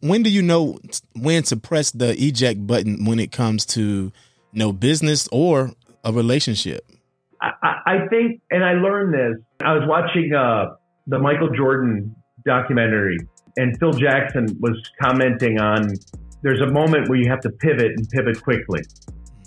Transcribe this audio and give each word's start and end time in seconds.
when 0.00 0.22
do 0.22 0.30
you 0.30 0.42
know 0.42 0.78
when 1.14 1.42
to 1.44 1.56
press 1.56 1.90
the 1.90 2.10
eject 2.22 2.66
button 2.66 3.04
when 3.04 3.18
it 3.18 3.32
comes 3.32 3.64
to 3.66 3.80
you 4.52 4.58
know 4.58 4.72
business 4.72 5.28
or 5.32 5.72
a 6.04 6.12
relationship? 6.12 6.86
I, 7.42 7.76
I 7.86 7.96
think, 8.10 8.42
and 8.50 8.62
I 8.62 8.72
learned 8.72 9.14
this. 9.14 9.42
I 9.64 9.72
was 9.72 9.84
watching 9.86 10.32
uh, 10.34 10.76
the 11.06 11.18
Michael 11.18 11.48
Jordan 11.56 12.14
documentary, 12.44 13.16
and 13.56 13.78
Phil 13.78 13.92
Jackson 13.92 14.58
was 14.60 14.76
commenting 15.02 15.58
on 15.58 15.88
there's 16.42 16.60
a 16.60 16.70
moment 16.70 17.08
where 17.08 17.18
you 17.18 17.30
have 17.30 17.40
to 17.40 17.50
pivot 17.50 17.92
and 17.96 18.08
pivot 18.08 18.42
quickly 18.42 18.80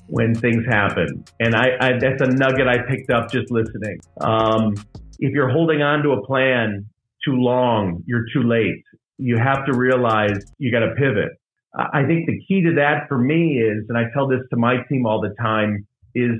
when 0.07 0.35
things 0.35 0.63
happen. 0.69 1.23
And 1.39 1.55
I, 1.55 1.69
I 1.79 1.89
that's 1.99 2.21
a 2.21 2.27
nugget 2.27 2.67
I 2.67 2.77
picked 2.87 3.11
up 3.11 3.31
just 3.31 3.51
listening. 3.51 3.99
Um, 4.21 4.75
if 5.19 5.33
you're 5.33 5.49
holding 5.49 5.81
on 5.81 6.03
to 6.03 6.11
a 6.11 6.25
plan 6.25 6.87
too 7.25 7.35
long, 7.35 8.03
you're 8.05 8.25
too 8.33 8.43
late. 8.43 8.83
You 9.17 9.37
have 9.37 9.65
to 9.65 9.77
realize 9.77 10.37
you 10.57 10.71
got 10.71 10.85
to 10.85 10.93
pivot. 10.95 11.31
I 11.75 12.05
think 12.05 12.27
the 12.27 12.39
key 12.47 12.61
to 12.63 12.75
that 12.75 13.07
for 13.07 13.17
me 13.17 13.57
is, 13.57 13.85
and 13.89 13.97
I 13.97 14.03
tell 14.13 14.27
this 14.27 14.41
to 14.51 14.57
my 14.57 14.77
team 14.89 15.07
all 15.07 15.21
the 15.21 15.33
time, 15.41 15.87
is 16.13 16.31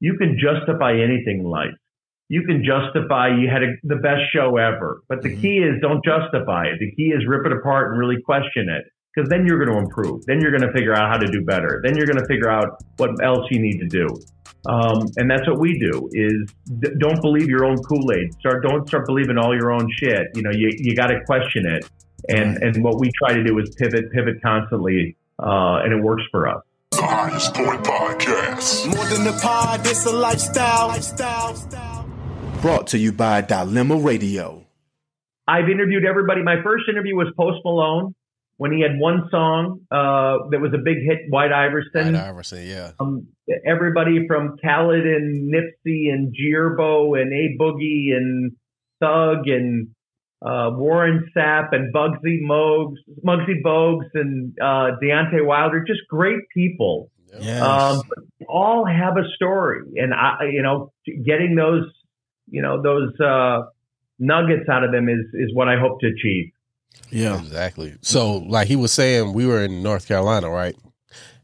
you 0.00 0.18
can 0.18 0.36
justify 0.38 0.92
anything 0.92 1.40
in 1.40 1.44
life. 1.44 1.72
You 2.28 2.42
can 2.42 2.64
justify 2.64 3.28
you 3.28 3.48
had 3.48 3.62
a, 3.62 3.72
the 3.84 3.96
best 3.96 4.22
show 4.32 4.56
ever, 4.56 5.02
but 5.08 5.22
the 5.22 5.30
mm-hmm. 5.30 5.40
key 5.40 5.58
is 5.58 5.80
don't 5.80 6.04
justify 6.04 6.64
it. 6.64 6.78
The 6.78 6.90
key 6.92 7.12
is 7.12 7.26
rip 7.26 7.46
it 7.46 7.52
apart 7.52 7.90
and 7.90 7.98
really 7.98 8.20
question 8.22 8.68
it 8.68 8.84
because 9.14 9.28
then 9.28 9.46
you're 9.46 9.58
going 9.64 9.72
to 9.72 9.78
improve. 9.78 10.24
Then 10.26 10.40
you're 10.40 10.50
going 10.50 10.66
to 10.66 10.72
figure 10.72 10.94
out 10.94 11.10
how 11.10 11.18
to 11.18 11.26
do 11.30 11.44
better. 11.44 11.80
Then 11.84 11.96
you're 11.96 12.06
going 12.06 12.18
to 12.18 12.26
figure 12.26 12.50
out 12.50 12.82
what 12.96 13.10
else 13.22 13.46
you 13.50 13.60
need 13.60 13.78
to 13.80 13.86
do. 13.86 14.06
Um, 14.68 15.06
and 15.16 15.30
that's 15.30 15.46
what 15.46 15.58
we 15.58 15.78
do 15.78 16.08
is 16.12 16.54
d- 16.80 16.94
don't 16.98 17.20
believe 17.20 17.48
your 17.48 17.64
own 17.64 17.76
Kool-Aid. 17.76 18.32
Start, 18.40 18.62
don't 18.62 18.86
start 18.88 19.06
believing 19.06 19.36
all 19.36 19.54
your 19.54 19.72
own 19.72 19.88
shit. 19.98 20.28
You 20.34 20.42
know, 20.42 20.52
you, 20.52 20.70
you 20.78 20.94
got 20.94 21.08
to 21.08 21.20
question 21.26 21.66
it. 21.66 21.88
And, 22.28 22.56
and 22.62 22.84
what 22.84 22.98
we 23.00 23.10
try 23.18 23.34
to 23.34 23.42
do 23.42 23.58
is 23.58 23.74
pivot, 23.76 24.12
pivot 24.12 24.42
constantly. 24.42 25.16
Uh, 25.38 25.82
and 25.82 25.92
it 25.92 26.02
works 26.02 26.22
for 26.30 26.48
us. 26.48 26.62
The 26.92 27.02
highest 27.02 27.54
point 27.54 27.82
podcast. 27.84 28.94
More 28.94 29.04
than 29.06 29.24
the 29.24 29.38
pod, 29.42 29.80
it's 29.86 30.04
a 30.06 30.12
lifestyle. 30.12 30.88
lifestyle. 30.88 32.08
Brought 32.60 32.86
to 32.88 32.98
you 32.98 33.12
by 33.12 33.40
Dilemma 33.40 33.96
Radio. 33.96 34.64
I've 35.48 35.68
interviewed 35.68 36.04
everybody. 36.04 36.42
My 36.42 36.62
first 36.62 36.84
interview 36.88 37.16
was 37.16 37.32
Post 37.36 37.58
Malone 37.64 38.14
when 38.56 38.72
he 38.72 38.80
had 38.80 38.92
one 38.96 39.28
song 39.30 39.80
uh, 39.90 40.48
that 40.50 40.60
was 40.60 40.72
a 40.72 40.78
big 40.78 40.98
hit, 40.98 41.28
White 41.28 41.52
Iverson. 41.52 42.14
White 42.14 42.22
Iverson, 42.22 42.64
yeah. 42.64 42.92
Um, 43.00 43.26
everybody 43.66 44.28
from 44.28 44.56
Khaled 44.62 45.04
and 45.04 45.52
Nipsey 45.52 46.12
and 46.12 46.32
Gierbo 46.32 47.20
and 47.20 47.32
A 47.32 47.56
Boogie 47.60 48.14
and 48.16 48.52
Thug 49.00 49.48
and 49.48 49.88
uh, 50.44 50.70
Warren 50.74 51.30
Sapp 51.36 51.68
and 51.72 51.94
Bugsy 51.94 52.40
Mogs, 52.42 52.98
Muggsy 53.24 53.62
Bogues 53.64 54.08
and 54.14 54.56
uh, 54.60 54.96
Deontay 55.02 55.44
Wilder, 55.44 55.84
just 55.86 56.00
great 56.08 56.40
people. 56.52 57.10
Yes. 57.40 57.62
Um, 57.62 58.02
all 58.48 58.84
have 58.84 59.16
a 59.16 59.24
story, 59.36 59.80
and 59.96 60.12
I, 60.12 60.48
you 60.52 60.62
know, 60.62 60.92
getting 61.06 61.54
those, 61.54 61.84
you 62.50 62.60
know, 62.60 62.82
those 62.82 63.18
uh, 63.20 63.62
nuggets 64.18 64.68
out 64.68 64.84
of 64.84 64.92
them 64.92 65.08
is 65.08 65.24
is 65.32 65.54
what 65.54 65.68
I 65.68 65.78
hope 65.78 66.00
to 66.00 66.08
achieve. 66.08 66.52
Yeah, 67.10 67.38
exactly. 67.38 67.96
So, 68.02 68.38
like 68.38 68.68
he 68.68 68.76
was 68.76 68.92
saying, 68.92 69.32
we 69.32 69.46
were 69.46 69.62
in 69.62 69.82
North 69.82 70.06
Carolina, 70.06 70.50
right? 70.50 70.76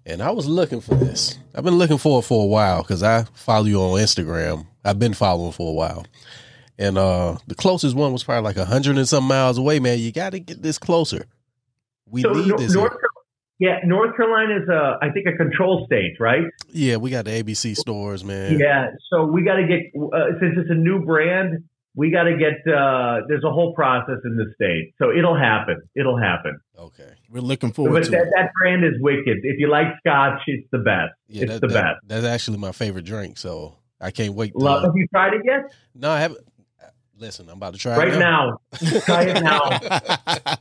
And 0.05 0.23
I 0.23 0.31
was 0.31 0.47
looking 0.47 0.81
for 0.81 0.95
this. 0.95 1.39
I've 1.55 1.65
been 1.65 1.79
looking 1.79 1.99
for 1.99 2.21
it 2.21 2.23
for 2.23 2.43
a 2.43 2.47
while 2.47 2.83
because 2.83 3.03
I 3.03 3.25
follow 3.35 3.65
you 3.65 3.81
on 3.81 4.01
Instagram. 4.01 4.67
I've 4.85 4.99
been 4.99 5.15
following 5.15 5.53
for 5.53 5.71
a 5.71 5.75
while. 5.75 6.07
And 6.79 6.97
uh 6.97 7.37
the 7.47 7.55
closest 7.55 7.97
one 7.97 8.13
was 8.13 8.23
probably 8.23 8.45
like 8.45 8.57
a 8.57 8.65
hundred 8.65 8.99
and 8.99 9.09
some 9.09 9.25
miles 9.25 9.59
away, 9.59 9.81
man. 9.81 9.99
You 9.99 10.13
got 10.13 10.31
to 10.31 10.41
get 10.41 10.63
this 10.63 10.79
closer. 10.79 11.27
We 12.07 12.23
so 12.23 12.33
need 12.33 12.57
this. 12.59 12.73
North, 12.73 12.93
yeah, 13.59 13.81
North 13.85 14.17
Carolina 14.17 14.63
is 14.63 14.69
a, 14.69 14.99
I 15.03 15.11
think, 15.11 15.27
a 15.27 15.37
control 15.37 15.85
state, 15.87 16.15
right? 16.21 16.45
Yeah, 16.69 16.97
we 16.97 17.11
got 17.11 17.25
the 17.25 17.33
ABC 17.33 17.77
stores, 17.77 18.25
man. 18.25 18.59
Yeah, 18.59 18.91
so 19.11 19.25
we 19.25 19.43
got 19.43 19.57
to 19.57 19.67
get 19.67 20.01
uh, 20.01 20.39
since 20.41 20.55
it's 20.57 20.71
a 20.71 20.75
new 20.75 21.05
brand 21.05 21.65
we 21.99 22.13
got 22.13 22.25
to 22.25 22.37
get 22.37 22.73
uh, 22.73 23.27
there's 23.27 23.43
a 23.45 23.51
whole 23.51 23.75
process 23.75 24.19
in 24.25 24.37
the 24.37 24.47
state 24.55 24.95
so 24.99 25.11
it'll 25.11 25.37
happen 25.37 25.83
it'll 25.97 26.17
happen 26.17 26.59
okay 26.79 27.13
we're 27.29 27.41
looking 27.41 27.73
forward 27.73 27.93
but 27.93 28.05
to 28.05 28.11
that, 28.11 28.23
it. 28.23 28.33
that 28.37 28.51
brand 28.61 28.85
is 28.85 28.93
wicked 29.01 29.39
if 29.43 29.59
you 29.59 29.69
like 29.69 29.87
scotch 29.99 30.41
it's 30.47 30.67
the 30.71 30.79
best 30.79 31.13
yeah, 31.27 31.43
it's 31.43 31.53
that, 31.55 31.61
the 31.61 31.67
that, 31.67 31.75
best 31.75 31.97
that's 32.07 32.25
actually 32.25 32.59
my 32.59 32.73
favorite 32.73 33.05
drink 33.05 33.37
so 33.37 33.77
i 34.01 34.11
can't 34.11 34.35
wait 34.35 34.53
to, 34.53 34.59
love 34.59 34.85
have 34.85 34.93
you 34.95 35.07
tried 35.09 35.35
it 35.35 35.43
yet 35.45 35.73
no 35.95 36.11
i 36.11 36.21
haven't 36.21 36.41
listen 37.19 37.49
i'm 37.49 37.57
about 37.57 37.75
to 37.75 37.79
try 37.79 37.97
right 37.97 38.09
it 38.15 38.19
now, 38.19 38.59
now. 38.81 39.01
try 39.01 39.23
it 39.25 39.43
now 39.43 40.57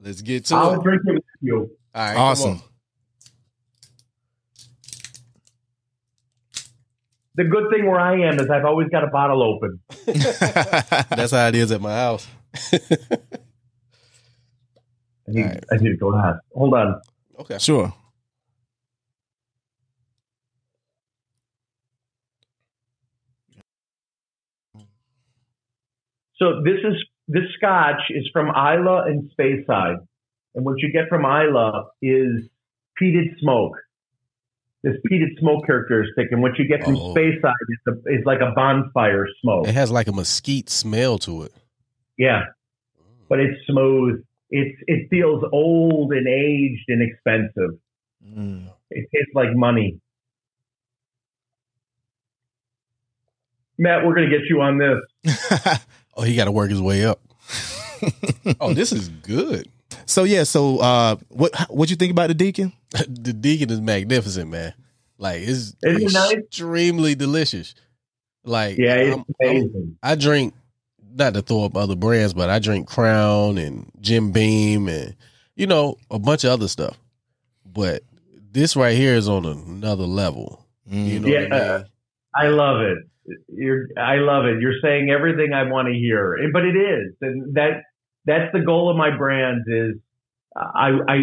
let's 0.02 0.22
get 0.22 0.44
to 0.46 0.54
I'll 0.54 0.80
it 0.80 0.82
drink 0.82 1.02
it 1.06 1.14
with 1.14 1.24
you 1.40 1.70
all 1.94 2.02
right 2.02 2.16
awesome 2.16 2.62
the 7.36 7.44
good 7.44 7.70
thing 7.70 7.86
where 7.86 8.00
I 8.00 8.20
am 8.22 8.40
is 8.40 8.48
I've 8.48 8.64
always 8.64 8.88
got 8.88 9.04
a 9.04 9.08
bottle 9.08 9.42
open. 9.42 9.78
That's 10.06 11.32
how 11.32 11.48
it 11.48 11.54
is 11.54 11.70
at 11.70 11.82
my 11.82 11.92
house. 11.92 12.26
I 12.72 12.78
need, 15.28 15.44
right. 15.44 15.64
I 15.70 15.76
need 15.76 15.90
to 15.90 15.96
go 15.96 16.14
ahead. 16.14 16.36
Hold 16.54 16.74
on. 16.74 17.00
Okay. 17.40 17.58
Sure. 17.58 17.92
So 26.38 26.62
this 26.62 26.78
is 26.84 27.02
this 27.28 27.44
scotch 27.56 28.02
is 28.10 28.28
from 28.32 28.48
Islay 28.48 29.10
and 29.10 29.30
Speyside, 29.38 29.98
and 30.54 30.64
what 30.64 30.78
you 30.78 30.92
get 30.92 31.08
from 31.08 31.24
Islay 31.24 31.82
is 32.02 32.48
peated 33.00 33.38
smoke 33.40 33.76
this 34.86 34.94
peated 35.10 35.36
smoke 35.40 35.66
characteristic, 35.66 36.28
and 36.30 36.40
what 36.40 36.58
you 36.58 36.68
get 36.68 36.84
from 36.84 36.96
oh. 36.96 37.12
Speyside 37.12 37.52
is, 37.68 37.78
a, 37.88 37.92
is 38.12 38.24
like 38.24 38.40
a 38.40 38.52
bonfire 38.54 39.26
smoke. 39.42 39.66
It 39.66 39.74
has 39.74 39.90
like 39.90 40.06
a 40.06 40.12
mesquite 40.12 40.70
smell 40.70 41.18
to 41.18 41.42
it. 41.42 41.52
Yeah, 42.16 42.44
but 43.28 43.40
it's 43.40 43.58
smooth. 43.66 44.22
It's 44.50 44.78
it 44.86 45.08
feels 45.10 45.42
old 45.52 46.12
and 46.12 46.28
aged 46.28 46.84
and 46.88 47.02
expensive. 47.02 47.80
Mm. 48.24 48.68
It 48.90 49.08
tastes 49.12 49.34
like 49.34 49.56
money. 49.56 49.98
Matt, 53.76 54.06
we're 54.06 54.14
gonna 54.14 54.30
get 54.30 54.48
you 54.48 54.60
on 54.60 54.78
this. 54.78 55.78
oh, 56.16 56.22
he 56.22 56.34
got 56.34 56.46
to 56.46 56.52
work 56.52 56.70
his 56.70 56.80
way 56.80 57.04
up. 57.04 57.20
oh, 58.60 58.74
this 58.74 58.92
is 58.92 59.08
good. 59.08 59.68
So 60.06 60.24
yeah, 60.24 60.44
so 60.44 60.78
uh, 60.78 61.16
what 61.28 61.54
what 61.70 61.90
you 61.90 61.96
think 61.96 62.12
about 62.12 62.28
the 62.28 62.34
deacon? 62.34 62.72
the 62.90 63.32
deacon 63.32 63.70
is 63.70 63.80
magnificent, 63.80 64.50
man. 64.50 64.74
Like 65.18 65.42
it's 65.42 65.74
Isn't 65.82 66.32
extremely 66.32 67.10
nice? 67.10 67.18
delicious. 67.18 67.74
Like 68.44 68.78
yeah, 68.78 68.96
it's 68.96 69.16
I'm, 69.16 69.24
amazing. 69.40 69.98
I'm, 70.02 70.12
i 70.12 70.14
drink 70.14 70.54
not 71.14 71.34
to 71.34 71.42
throw 71.42 71.64
up 71.64 71.76
other 71.76 71.96
brands, 71.96 72.34
but 72.34 72.50
I 72.50 72.58
drink 72.58 72.88
Crown 72.88 73.58
and 73.58 73.90
Jim 74.00 74.32
Beam 74.32 74.88
and 74.88 75.16
you 75.54 75.66
know 75.66 75.96
a 76.10 76.18
bunch 76.18 76.44
of 76.44 76.50
other 76.50 76.68
stuff. 76.68 76.96
But 77.64 78.02
this 78.52 78.76
right 78.76 78.96
here 78.96 79.14
is 79.14 79.28
on 79.28 79.44
another 79.44 80.06
level. 80.06 80.64
Mm. 80.90 81.06
You 81.06 81.20
know 81.20 81.28
yeah, 81.28 81.38
I, 81.38 81.76
mean? 81.76 81.86
I 82.34 82.48
love 82.48 82.80
it. 82.82 82.98
You're, 83.48 83.88
I 83.98 84.16
love 84.16 84.44
it. 84.44 84.60
You're 84.60 84.80
saying 84.82 85.10
everything 85.10 85.52
I 85.52 85.64
want 85.70 85.88
to 85.88 85.94
hear, 85.94 86.36
but 86.52 86.64
it 86.64 86.76
is, 86.76 87.14
and 87.20 87.54
that 87.54 87.82
that's 88.26 88.52
the 88.52 88.60
goal 88.60 88.90
of 88.90 88.96
my 88.96 89.16
brands 89.16 89.64
is 89.68 89.94
I, 90.56 90.90
I, 91.08 91.14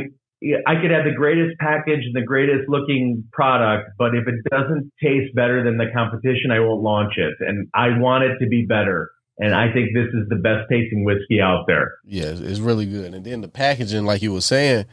I 0.67 0.81
could 0.81 0.91
have 0.91 1.05
the 1.05 1.15
greatest 1.15 1.57
package 1.59 2.05
and 2.05 2.15
the 2.15 2.25
greatest 2.25 2.67
looking 2.67 3.23
product, 3.31 3.91
but 3.97 4.15
if 4.15 4.27
it 4.27 4.35
doesn't 4.51 4.91
taste 5.01 5.33
better 5.35 5.63
than 5.63 5.77
the 5.77 5.87
competition, 5.93 6.51
I 6.51 6.59
won't 6.59 6.81
launch 6.81 7.13
it. 7.17 7.33
And 7.39 7.67
I 7.73 7.97
want 7.97 8.23
it 8.23 8.37
to 8.39 8.47
be 8.47 8.65
better. 8.65 9.11
And 9.39 9.55
I 9.55 9.71
think 9.73 9.89
this 9.93 10.07
is 10.13 10.29
the 10.29 10.35
best 10.35 10.69
tasting 10.69 11.03
whiskey 11.05 11.41
out 11.41 11.65
there. 11.67 11.93
Yeah, 12.05 12.25
it's 12.27 12.59
really 12.59 12.85
good. 12.85 13.13
And 13.13 13.25
then 13.25 13.41
the 13.41 13.47
packaging, 13.47 14.05
like 14.05 14.21
you 14.21 14.31
were 14.31 14.41
saying, 14.41 14.85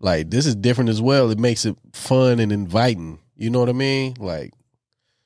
like 0.00 0.30
this 0.30 0.46
is 0.46 0.54
different 0.54 0.90
as 0.90 1.00
well. 1.00 1.30
It 1.30 1.38
makes 1.38 1.64
it 1.64 1.76
fun 1.92 2.38
and 2.38 2.52
inviting. 2.52 3.20
You 3.36 3.50
know 3.50 3.60
what 3.60 3.68
I 3.68 3.72
mean? 3.72 4.16
Like, 4.18 4.52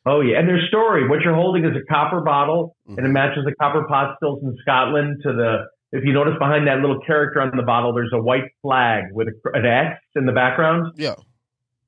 oh 0.07 0.21
yeah, 0.21 0.39
and 0.39 0.49
their 0.49 0.61
story. 0.69 1.09
What 1.09 1.21
you're 1.21 1.35
holding 1.35 1.65
is 1.65 1.73
a 1.77 1.85
copper 1.93 2.21
bottle, 2.21 2.77
mm-hmm. 2.89 2.99
and 2.99 3.07
it 3.07 3.11
matches 3.11 3.45
the 3.45 3.55
copper 3.55 3.85
pot 3.89 4.17
stills 4.17 4.43
in 4.43 4.57
Scotland 4.63 5.21
to 5.23 5.33
the 5.33 5.67
if 5.93 6.05
you 6.05 6.13
notice 6.13 6.35
behind 6.39 6.69
that 6.69 6.79
little 6.79 7.01
character 7.07 7.41
on 7.41 7.51
the 7.57 7.65
bottle, 7.65 7.93
there's 7.93 8.13
a 8.15 8.23
white 8.23 8.45
flag 8.63 9.05
with 9.13 9.29
an 9.53 9.67
X 9.67 10.01
in 10.15 10.25
the 10.25 10.33
background. 10.33 10.93
Yeah. 10.97 11.17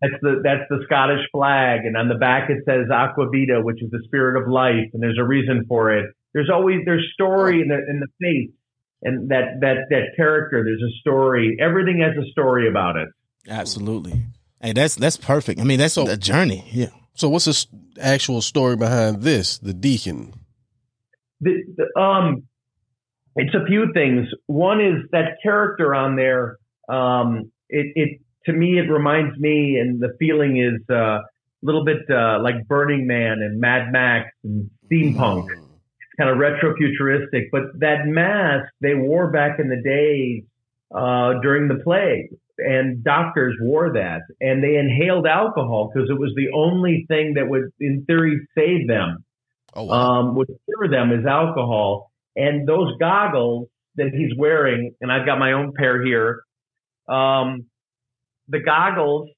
That's 0.00 0.14
the 0.20 0.41
that's 0.43 0.69
the 0.69 0.82
Scottish 0.85 1.20
flag, 1.31 1.85
and 1.85 1.97
on 1.97 2.09
the 2.09 2.17
back 2.17 2.50
it 2.50 2.64
says 2.67 2.91
Aqua 2.93 3.31
Vitae, 3.31 3.62
which 3.62 3.81
is 3.81 3.91
the 3.91 4.03
spirit 4.05 4.41
of 4.41 4.50
life, 4.50 4.91
and 4.93 5.00
there's 5.00 5.19
a 5.19 5.25
reason 5.25 5.65
for 5.69 5.97
it. 5.97 6.06
There's 6.35 6.50
always 6.53 6.81
there's 6.85 7.08
story 7.15 7.61
in 7.61 7.69
the 7.69 7.76
in 7.76 8.00
the 8.00 8.08
face, 8.20 8.50
and 9.03 9.31
that 9.31 9.61
that 9.61 9.76
that 9.91 10.17
character. 10.17 10.65
There's 10.65 10.82
a 10.82 10.93
story. 11.00 11.56
Everything 11.61 12.00
has 12.00 12.17
a 12.20 12.29
story 12.32 12.69
about 12.69 12.97
it. 12.97 13.11
Absolutely. 13.49 14.25
Hey, 14.61 14.73
that's 14.73 14.97
that's 14.97 15.17
perfect. 15.17 15.61
I 15.61 15.65
mean, 15.65 15.79
that's 15.79 15.94
so, 15.94 16.08
a 16.08 16.17
journey. 16.17 16.65
Yeah. 16.73 16.91
So, 17.15 17.29
what's 17.29 17.44
the 17.44 17.67
actual 18.00 18.43
story 18.43 18.77
behind 18.77 19.23
this? 19.23 19.59
The 19.59 19.75
deacon. 19.75 20.35
The, 21.41 21.62
the 21.77 22.00
um 22.00 22.44
it's 23.37 23.55
a 23.55 23.65
few 23.67 23.93
things. 23.94 24.29
One 24.47 24.81
is 24.81 25.09
that 25.12 25.39
character 25.43 25.94
on 25.94 26.17
there 26.17 26.59
Um, 26.89 27.53
it, 27.69 27.93
it 27.94 28.21
to 28.47 28.53
me 28.53 28.79
it 28.79 28.91
reminds 28.91 29.39
me, 29.39 29.79
and 29.79 30.00
the 30.00 30.15
feeling 30.19 30.59
is 30.59 30.81
uh, 30.91 31.21
a 31.21 31.23
little 31.62 31.85
bit 31.85 32.03
uh, 32.11 32.41
like 32.43 32.67
Burning 32.67 33.06
Man 33.06 33.39
and 33.41 33.61
Mad 33.61 33.93
Max 33.93 34.29
and 34.44 34.71
steampunk. 34.87 35.47
Mm. 35.49 35.53
It's 35.53 36.15
kind 36.19 36.29
of 36.29 36.39
retro 36.39 36.75
futuristic, 36.77 37.50
but 37.50 37.62
that 37.79 38.06
mask 38.06 38.67
they 38.81 38.94
wore 38.94 39.31
back 39.31 39.59
in 39.59 39.69
the 39.69 39.81
days 39.81 40.43
uh, 40.94 41.41
during 41.41 41.69
the 41.69 41.83
plague, 41.83 42.37
and 42.59 43.03
doctors 43.03 43.57
wore 43.61 43.95
that, 43.95 44.21
and 44.41 44.63
they 44.63 44.77
inhaled 44.77 45.27
alcohol 45.27 45.91
because 45.93 46.11
it 46.11 46.19
was 46.19 46.33
the 46.37 46.49
only 46.55 47.05
thing 47.09 47.35
that 47.35 47.49
would, 47.49 47.71
in 47.81 48.05
theory, 48.07 48.41
save 48.57 48.87
them 48.89 49.25
Oh, 49.75 49.85
wow. 49.85 50.21
um, 50.21 50.35
would 50.37 50.49
cure 50.67 50.91
them 50.91 51.13
is 51.13 51.25
alcohol. 51.27 52.11
And 52.37 52.67
those 52.69 52.95
goggles 52.99 53.69
that 53.97 54.11
he's 54.13 54.37
wearing, 54.37 54.95
and 55.01 55.11
I've 55.11 55.27
got 55.27 55.39
my 55.39 55.53
own 55.53 55.73
pair 55.77 56.05
here, 56.05 56.43
um, 57.09 57.67
the 58.49 58.61
goggles 58.61 59.31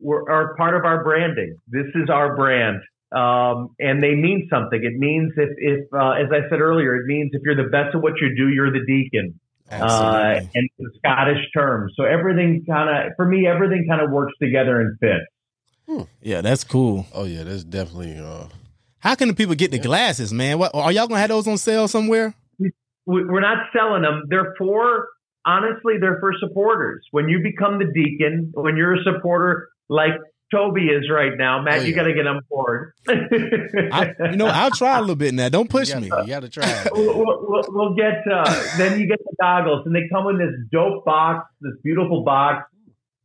were, 0.00 0.30
are 0.30 0.54
part 0.56 0.76
of 0.76 0.84
our 0.84 1.02
branding. 1.02 1.56
This 1.68 1.86
is 1.94 2.08
our 2.10 2.36
brand. 2.36 2.80
Um, 3.12 3.74
and 3.80 4.02
they 4.02 4.14
mean 4.14 4.48
something. 4.50 4.80
It 4.82 4.96
means 4.98 5.32
if, 5.36 5.50
if 5.58 5.92
uh, 5.92 6.12
as 6.12 6.28
I 6.30 6.48
said 6.48 6.60
earlier, 6.60 6.96
it 6.96 7.06
means 7.06 7.30
if 7.32 7.42
you're 7.44 7.56
the 7.56 7.68
best 7.70 7.94
at 7.94 8.00
what 8.00 8.14
you 8.20 8.34
do, 8.36 8.48
you're 8.48 8.70
the 8.70 8.84
deacon. 8.86 9.40
Uh, 9.70 10.40
and 10.54 10.68
it's 10.78 10.94
a 10.94 10.98
Scottish 10.98 11.44
term. 11.56 11.88
So 11.96 12.04
everything 12.04 12.64
kind 12.68 12.88
of, 12.88 13.12
for 13.16 13.26
me, 13.26 13.46
everything 13.46 13.86
kind 13.88 14.00
of 14.02 14.10
works 14.10 14.32
together 14.42 14.80
and 14.80 14.98
fits. 14.98 16.06
yeah, 16.22 16.40
that's 16.40 16.64
cool. 16.64 17.06
oh 17.14 17.24
yeah, 17.24 17.44
that's 17.44 17.64
definitely. 17.64 18.18
Uh, 18.18 18.46
How 18.98 19.14
can 19.14 19.28
the 19.28 19.34
people 19.34 19.54
get 19.54 19.70
the 19.70 19.78
glasses, 19.78 20.32
man? 20.32 20.58
What 20.58 20.72
are 20.74 20.92
y'all 20.92 21.06
gonna 21.06 21.20
have 21.20 21.30
those 21.30 21.46
on 21.48 21.58
sale 21.58 21.88
somewhere? 21.88 22.34
we- 22.58 23.24
we're 23.24 23.40
not 23.40 23.66
selling 23.76 24.02
them. 24.02 24.22
They're 24.28 24.54
for, 24.58 25.08
honestly, 25.44 25.94
they're 26.00 26.18
for 26.20 26.32
supporters. 26.38 27.04
When 27.10 27.28
you 27.28 27.40
become 27.42 27.78
the 27.78 27.86
deacon, 27.92 28.52
when 28.54 28.76
you're 28.76 28.94
a 28.94 29.02
supporter 29.02 29.68
like 29.88 30.12
Toby 30.50 30.86
is 30.88 31.08
right 31.10 31.32
now, 31.36 31.62
Matt, 31.62 31.80
Oh, 31.80 31.82
you 31.82 31.94
got 31.94 32.04
to 32.04 32.12
get 32.14 32.26
on 32.26 32.40
board. 32.50 32.92
I, 33.08 34.14
you 34.30 34.36
know, 34.36 34.46
I'll 34.46 34.70
try 34.70 34.98
a 34.98 35.00
little 35.00 35.16
bit 35.16 35.34
now. 35.34 35.48
Don't 35.48 35.68
push 35.70 35.90
you 35.90 36.00
me. 36.00 36.08
gotta, 36.08 36.22
You 36.24 36.28
got 36.28 36.40
to 36.40 36.48
try. 36.48 36.86
we'll, 36.92 37.18
we'll, 37.18 37.46
we'll- 37.48 37.64
we'll 37.68 37.94
get, 37.94 38.22
uh, 38.30 38.44
then 38.76 39.00
you 39.00 39.06
get 39.06 39.18
the 39.24 39.34
goggles 39.40 39.86
and 39.86 39.94
they 39.94 40.08
come 40.12 40.26
in 40.28 40.38
this 40.38 40.54
dope 40.72 41.04
box, 41.04 41.48
this 41.60 41.74
beautiful 41.82 42.22
box. 42.24 42.66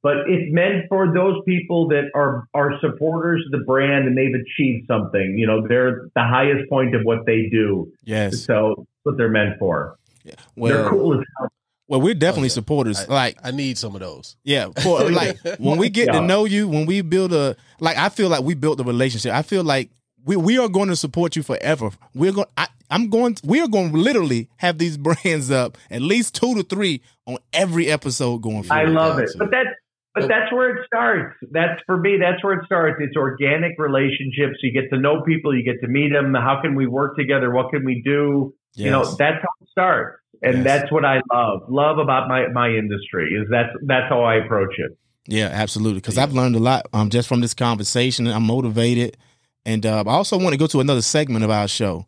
But 0.04 0.30
it's 0.30 0.54
meant 0.54 0.86
for 0.88 1.12
those 1.12 1.42
people 1.46 1.88
that 1.88 2.12
are, 2.14 2.48
are 2.54 2.80
supporters 2.80 3.44
of 3.48 3.52
the 3.60 3.66
brand 3.66 4.08
and 4.08 4.16
they've 4.16 4.36
achieved 4.36 4.86
something. 4.88 5.36
You 5.36 5.48
know, 5.48 5.68
they're 5.68 6.10
the 6.16 6.22
highest 6.24 6.70
point 6.70 6.94
of 6.94 7.02
what 7.04 7.26
they 7.26 7.50
do. 7.50 7.92
Yes. 8.04 8.44
So 8.44 8.76
that's 8.78 8.88
what 9.02 9.18
they're 9.18 9.30
meant 9.32 9.58
for. 9.58 9.98
they're 10.24 10.36
Well, 10.56 10.90
cool 10.90 11.14
as 11.20 11.26
hell. 11.40 11.50
Well, 11.88 12.02
we're 12.02 12.14
definitely 12.16 12.48
Oh, 12.48 12.52
yeah. 12.52 12.54
supporters. 12.54 13.00
I- 13.00 13.14
like, 13.14 13.38
I 13.44 13.52
need 13.52 13.78
some 13.78 13.94
of 13.96 14.02
those. 14.02 14.36
yeah, 14.44 14.70
for 14.82 15.10
like 15.12 15.38
when 15.60 15.78
we 15.78 15.90
get 15.90 16.12
to 16.14 16.22
know 16.22 16.46
you, 16.46 16.68
when 16.68 16.86
we 16.86 17.02
build 17.02 17.34
a 17.34 17.56
like, 17.80 17.98
I 17.98 18.10
feel 18.10 18.30
like 18.30 18.44
we 18.44 18.54
built 18.56 18.80
a 18.80 18.84
relationship. 18.84 19.34
I 19.34 19.42
feel 19.42 19.64
like 19.64 19.90
we 20.26 20.36
we 20.36 20.58
are 20.58 20.70
going 20.70 20.90
to 20.90 20.96
support 20.96 21.36
you 21.36 21.44
forever. 21.44 21.90
We're 22.14 22.32
going. 22.32 22.48
I, 22.58 22.68
I'm 22.90 23.10
going. 23.10 23.38
We 23.44 23.62
are 23.62 23.68
going 23.68 23.92
to 23.92 23.98
literally 23.98 24.50
have 24.58 24.78
these 24.78 24.98
brands 25.06 25.52
up 25.52 25.78
at 25.92 26.02
least 26.02 26.36
two 26.36 26.56
to 26.56 26.64
three 26.64 27.02
on 27.28 27.38
every 27.54 27.88
episode 27.92 28.42
going 28.42 28.64
forward. 28.64 28.88
I 28.88 28.92
love 28.92 29.20
it. 29.20 29.30
But 29.38 29.52
that's 29.52 29.70
but 30.16 30.28
that's 30.30 30.52
where 30.54 30.78
it 30.78 30.86
starts. 30.88 31.36
That's 31.52 31.82
for 31.86 31.98
me. 31.98 32.18
That's 32.20 32.42
where 32.44 32.54
it 32.60 32.66
starts. 32.66 32.98
It's 33.02 33.18
organic 33.18 33.74
relationships. 33.78 34.58
You 34.64 34.72
get 34.72 34.90
to 34.92 34.98
know 35.00 35.22
people. 35.24 35.54
You 35.56 35.64
get 35.64 35.82
to 35.82 35.88
meet 35.88 36.12
them. 36.14 36.34
How 36.34 36.60
can 36.62 36.74
we 36.76 36.88
work 36.88 37.18
together? 37.18 37.52
What 37.52 37.70
can 37.72 37.84
we 37.86 38.02
do? 38.04 38.54
You 38.76 38.92
know, 38.92 39.04
that's 39.06 39.38
how 39.42 39.48
it 39.62 39.70
starts. 39.72 40.20
And 40.42 40.58
Yes. 40.58 40.64
that's 40.64 40.92
what 40.92 41.06
I 41.06 41.22
love. 41.32 41.64
Love 41.70 41.98
about 41.98 42.28
my 42.28 42.48
my 42.50 42.70
industry 42.70 43.34
is 43.34 43.48
that's 43.50 43.70
that's 43.86 44.10
how 44.10 44.24
I 44.24 44.36
approach 44.36 44.74
it. 44.78 44.98
Yeah, 45.28 45.50
absolutely. 45.52 46.02
Because 46.02 46.18
I've 46.18 46.34
learned 46.34 46.56
a 46.56 46.60
lot 46.60 46.86
um, 46.94 47.10
just 47.10 47.28
from 47.28 47.42
this 47.42 47.54
conversation. 47.54 48.28
I'm 48.28 48.44
motivated, 48.44 49.18
and 49.66 49.86
uh, 49.86 50.04
I 50.06 50.12
also 50.12 50.38
want 50.38 50.54
to 50.54 50.58
go 50.58 50.68
to 50.68 50.80
another 50.82 51.02
segment 51.02 51.44
of 51.44 51.50
our 51.50 51.68
show 51.68 52.06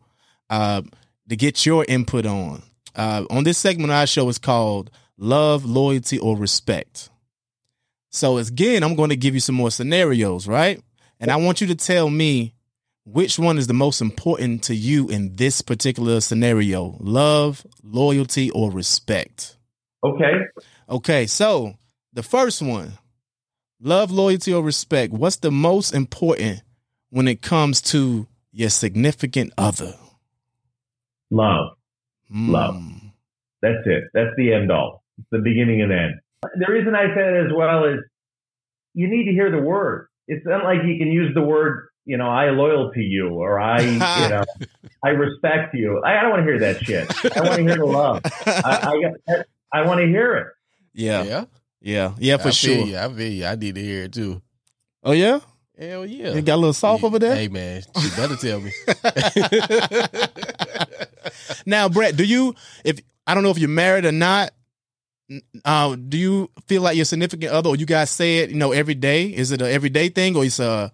uh, 0.50 0.82
to 1.28 1.36
get 1.36 1.66
your 1.66 1.84
input 1.88 2.26
on. 2.26 2.62
Uh, 2.94 3.24
on 3.30 3.44
this 3.44 3.58
segment 3.58 3.90
of 3.90 3.96
our 3.96 4.06
show 4.06 4.28
is 4.28 4.38
called 4.38 4.90
"Love, 5.16 5.64
Loyalty, 5.64 6.18
or 6.18 6.36
Respect." 6.36 7.10
So 8.10 8.38
again, 8.38 8.82
I'm 8.82 8.94
going 8.94 9.10
to 9.10 9.16
give 9.16 9.34
you 9.34 9.40
some 9.40 9.54
more 9.54 9.70
scenarios, 9.70 10.46
right? 10.48 10.80
And 11.20 11.30
I 11.30 11.36
want 11.36 11.60
you 11.60 11.66
to 11.66 11.74
tell 11.74 12.08
me 12.08 12.54
which 13.12 13.38
one 13.38 13.58
is 13.58 13.66
the 13.66 13.74
most 13.74 14.00
important 14.00 14.62
to 14.64 14.74
you 14.74 15.08
in 15.08 15.36
this 15.36 15.62
particular 15.62 16.20
scenario: 16.20 16.96
love, 17.00 17.66
loyalty, 17.82 18.50
or 18.50 18.70
respect. 18.70 19.56
Okay. 20.04 20.32
Okay, 20.88 21.26
so 21.26 21.74
the 22.12 22.22
first 22.22 22.62
one 22.62 22.98
love, 23.80 24.10
loyalty, 24.10 24.52
or 24.52 24.62
respect. 24.62 25.12
What's 25.12 25.36
the 25.36 25.50
most 25.50 25.94
important 25.94 26.62
when 27.10 27.28
it 27.28 27.42
comes 27.42 27.80
to 27.82 28.26
your 28.52 28.70
significant 28.70 29.52
other? 29.56 29.94
Love. 31.30 31.76
Mm. 32.32 32.50
Love. 32.50 32.82
That's 33.62 33.86
it. 33.86 34.04
That's 34.14 34.30
the 34.36 34.52
end 34.52 34.70
all. 34.70 35.02
It's 35.18 35.28
the 35.30 35.38
beginning 35.38 35.82
and 35.82 35.92
end. 35.92 36.14
The 36.42 36.72
reason 36.72 36.94
I 36.94 37.14
say 37.14 37.22
it 37.22 37.46
as 37.46 37.52
well 37.54 37.84
is 37.84 38.00
you 38.94 39.08
need 39.08 39.24
to 39.24 39.32
hear 39.32 39.50
the 39.50 39.60
word. 39.60 40.08
It's 40.26 40.46
not 40.46 40.64
like 40.64 40.78
you 40.86 40.98
can 40.98 41.10
use 41.10 41.34
the 41.34 41.42
word, 41.42 41.87
you 42.08 42.16
know, 42.16 42.26
I 42.28 42.50
loyal 42.50 42.90
to 42.92 43.00
you 43.00 43.28
or 43.28 43.60
I, 43.60 43.80
you 43.82 43.98
know, 43.98 44.44
I 45.04 45.10
respect 45.10 45.74
you. 45.74 46.00
I, 46.04 46.18
I 46.18 46.22
don't 46.22 46.30
want 46.30 46.40
to 46.40 46.44
hear 46.50 46.58
that 46.60 46.82
shit. 46.84 47.36
I 47.36 47.40
want 47.42 47.56
to 47.56 47.62
hear 47.62 47.76
the 47.76 47.84
love. 47.84 48.20
I, 48.46 49.12
I, 49.28 49.44
I 49.72 49.86
want 49.86 50.00
to 50.00 50.06
hear 50.06 50.34
it. 50.36 50.46
yeah, 50.94 51.22
yeah, 51.22 51.44
Yeah, 51.80 52.12
yeah, 52.18 52.36
for 52.38 52.48
I 52.48 52.52
sure. 52.52 52.74
You, 52.74 52.96
I 52.98 53.08
feel 53.12 53.30
you. 53.32 53.44
I 53.46 53.54
need 53.56 53.74
to 53.74 53.82
hear 53.82 54.04
it 54.04 54.12
too. 54.14 54.40
Oh 55.04 55.12
yeah, 55.12 55.40
Hell 55.78 56.06
yeah. 56.06 56.32
you 56.34 56.42
got 56.42 56.54
a 56.56 56.56
little 56.56 56.72
soft 56.72 57.04
over 57.04 57.18
there. 57.18 57.34
Hey 57.36 57.48
man, 57.48 57.82
you 58.00 58.10
better 58.16 58.36
tell 58.36 58.60
me. 58.60 58.72
Now, 61.66 61.88
Brett, 61.88 62.16
do 62.16 62.24
you 62.24 62.54
if 62.84 62.98
I 63.26 63.34
don't 63.34 63.42
know 63.42 63.50
if 63.50 63.58
you're 63.58 63.68
married 63.68 64.04
or 64.04 64.12
not? 64.12 64.50
Uh, 65.64 65.94
do 65.96 66.16
you 66.16 66.50
feel 66.66 66.80
like 66.82 66.96
your 66.96 67.04
significant 67.04 67.52
other, 67.52 67.68
or 67.70 67.76
you 67.76 67.84
guys 67.84 68.08
say 68.10 68.38
it, 68.38 68.50
you 68.50 68.56
know, 68.56 68.72
every 68.72 68.94
day? 68.94 69.26
Is 69.26 69.52
it 69.52 69.60
a 69.60 69.70
everyday 69.70 70.08
thing, 70.08 70.34
or 70.36 70.44
it's 70.44 70.58
a 70.58 70.90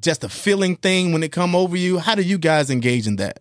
just 0.00 0.24
a 0.24 0.28
feeling 0.28 0.76
thing 0.76 1.12
when 1.12 1.22
it 1.22 1.32
come 1.32 1.54
over 1.54 1.76
you? 1.76 1.98
How 1.98 2.14
do 2.14 2.22
you 2.22 2.38
guys 2.38 2.70
engage 2.70 3.06
in 3.06 3.16
that? 3.16 3.40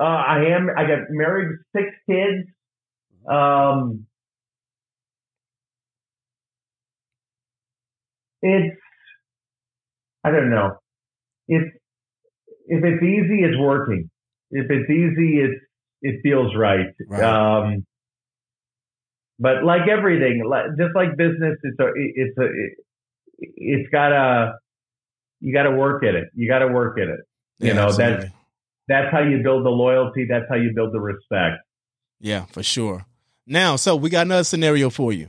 Uh, 0.00 0.04
I 0.04 0.46
am. 0.56 0.68
I 0.76 0.82
got 0.82 0.98
married, 1.10 1.58
six 1.74 1.86
kids. 2.08 2.48
Um, 3.30 4.06
it's. 8.42 8.76
I 10.24 10.30
don't 10.30 10.50
know. 10.50 10.78
If 11.46 11.62
if 12.66 12.84
it's 12.84 13.02
easy, 13.02 13.42
it's 13.42 13.58
working. 13.58 14.10
If 14.50 14.70
it's 14.70 14.90
easy, 14.90 15.38
it's 15.38 15.60
it 16.02 16.20
feels 16.22 16.54
right. 16.56 16.86
Right. 17.08 17.22
Um, 17.22 17.86
but 19.38 19.64
like 19.64 19.88
everything, 19.88 20.44
like, 20.48 20.66
just 20.78 20.94
like 20.94 21.16
business, 21.16 21.56
it's 21.62 21.78
a 21.80 21.86
it's 21.94 22.38
a 22.38 22.44
it, 22.44 22.72
it's 23.38 23.88
gotta 23.90 24.54
you 25.44 25.52
gotta 25.52 25.70
work 25.70 26.02
at 26.04 26.14
it. 26.14 26.28
You 26.34 26.48
gotta 26.48 26.68
work 26.68 26.98
at 26.98 27.08
it. 27.08 27.20
You 27.58 27.74
know, 27.74 27.92
that's- 27.92 28.00
absolutely. 28.00 28.32
That's 28.88 29.10
how 29.12 29.20
you 29.20 29.42
build 29.42 29.64
the 29.64 29.70
loyalty. 29.70 30.26
That's 30.28 30.44
how 30.48 30.56
you 30.56 30.72
build 30.74 30.92
the 30.92 31.00
respect. 31.00 31.56
Yeah, 32.20 32.44
for 32.46 32.62
sure. 32.62 33.06
Now, 33.46 33.76
so 33.76 33.96
we 33.96 34.10
got 34.10 34.26
another 34.26 34.44
scenario 34.44 34.90
for 34.90 35.12
you. 35.12 35.28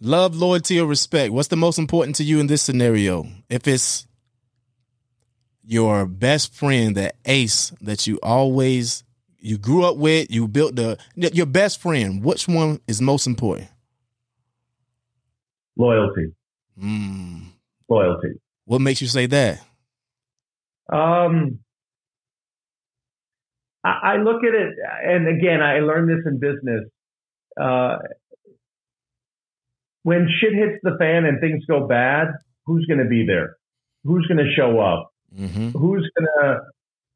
Love, 0.00 0.34
loyalty, 0.36 0.78
or 0.80 0.86
respect. 0.86 1.32
What's 1.32 1.48
the 1.48 1.56
most 1.56 1.78
important 1.78 2.16
to 2.16 2.24
you 2.24 2.38
in 2.40 2.46
this 2.46 2.62
scenario? 2.62 3.26
If 3.50 3.66
it's 3.68 4.06
your 5.64 6.06
best 6.06 6.54
friend, 6.54 6.94
that 6.96 7.16
ace 7.26 7.70
that 7.80 8.06
you 8.06 8.18
always 8.22 9.04
you 9.38 9.58
grew 9.58 9.84
up 9.84 9.96
with, 9.96 10.30
you 10.30 10.48
built 10.48 10.76
the 10.76 10.98
your 11.14 11.46
best 11.46 11.80
friend. 11.80 12.22
Which 12.24 12.48
one 12.48 12.80
is 12.88 13.00
most 13.02 13.26
important? 13.26 13.68
Loyalty, 15.76 16.32
Mm, 16.82 17.42
loyalty. 17.88 18.28
What 18.66 18.80
makes 18.80 19.00
you 19.00 19.06
say 19.08 19.26
that? 19.26 19.60
Um, 20.92 21.60
I, 23.82 24.00
I 24.02 24.16
look 24.18 24.42
at 24.44 24.54
it, 24.54 24.74
and 25.04 25.26
again, 25.28 25.62
I 25.62 25.80
learned 25.80 26.08
this 26.10 26.24
in 26.26 26.38
business. 26.38 26.84
Uh, 27.60 27.96
when 30.02 30.28
shit 30.40 30.52
hits 30.54 30.78
the 30.82 30.96
fan 30.98 31.24
and 31.24 31.40
things 31.40 31.64
go 31.66 31.86
bad, 31.86 32.28
who's 32.66 32.84
going 32.86 32.98
to 33.00 33.08
be 33.08 33.24
there? 33.26 33.56
Who's 34.04 34.26
going 34.26 34.38
to 34.38 34.52
show 34.54 34.78
up? 34.78 35.10
hmm 35.34 35.70
Who's 35.70 36.08
going 36.16 36.28
to, 36.40 36.58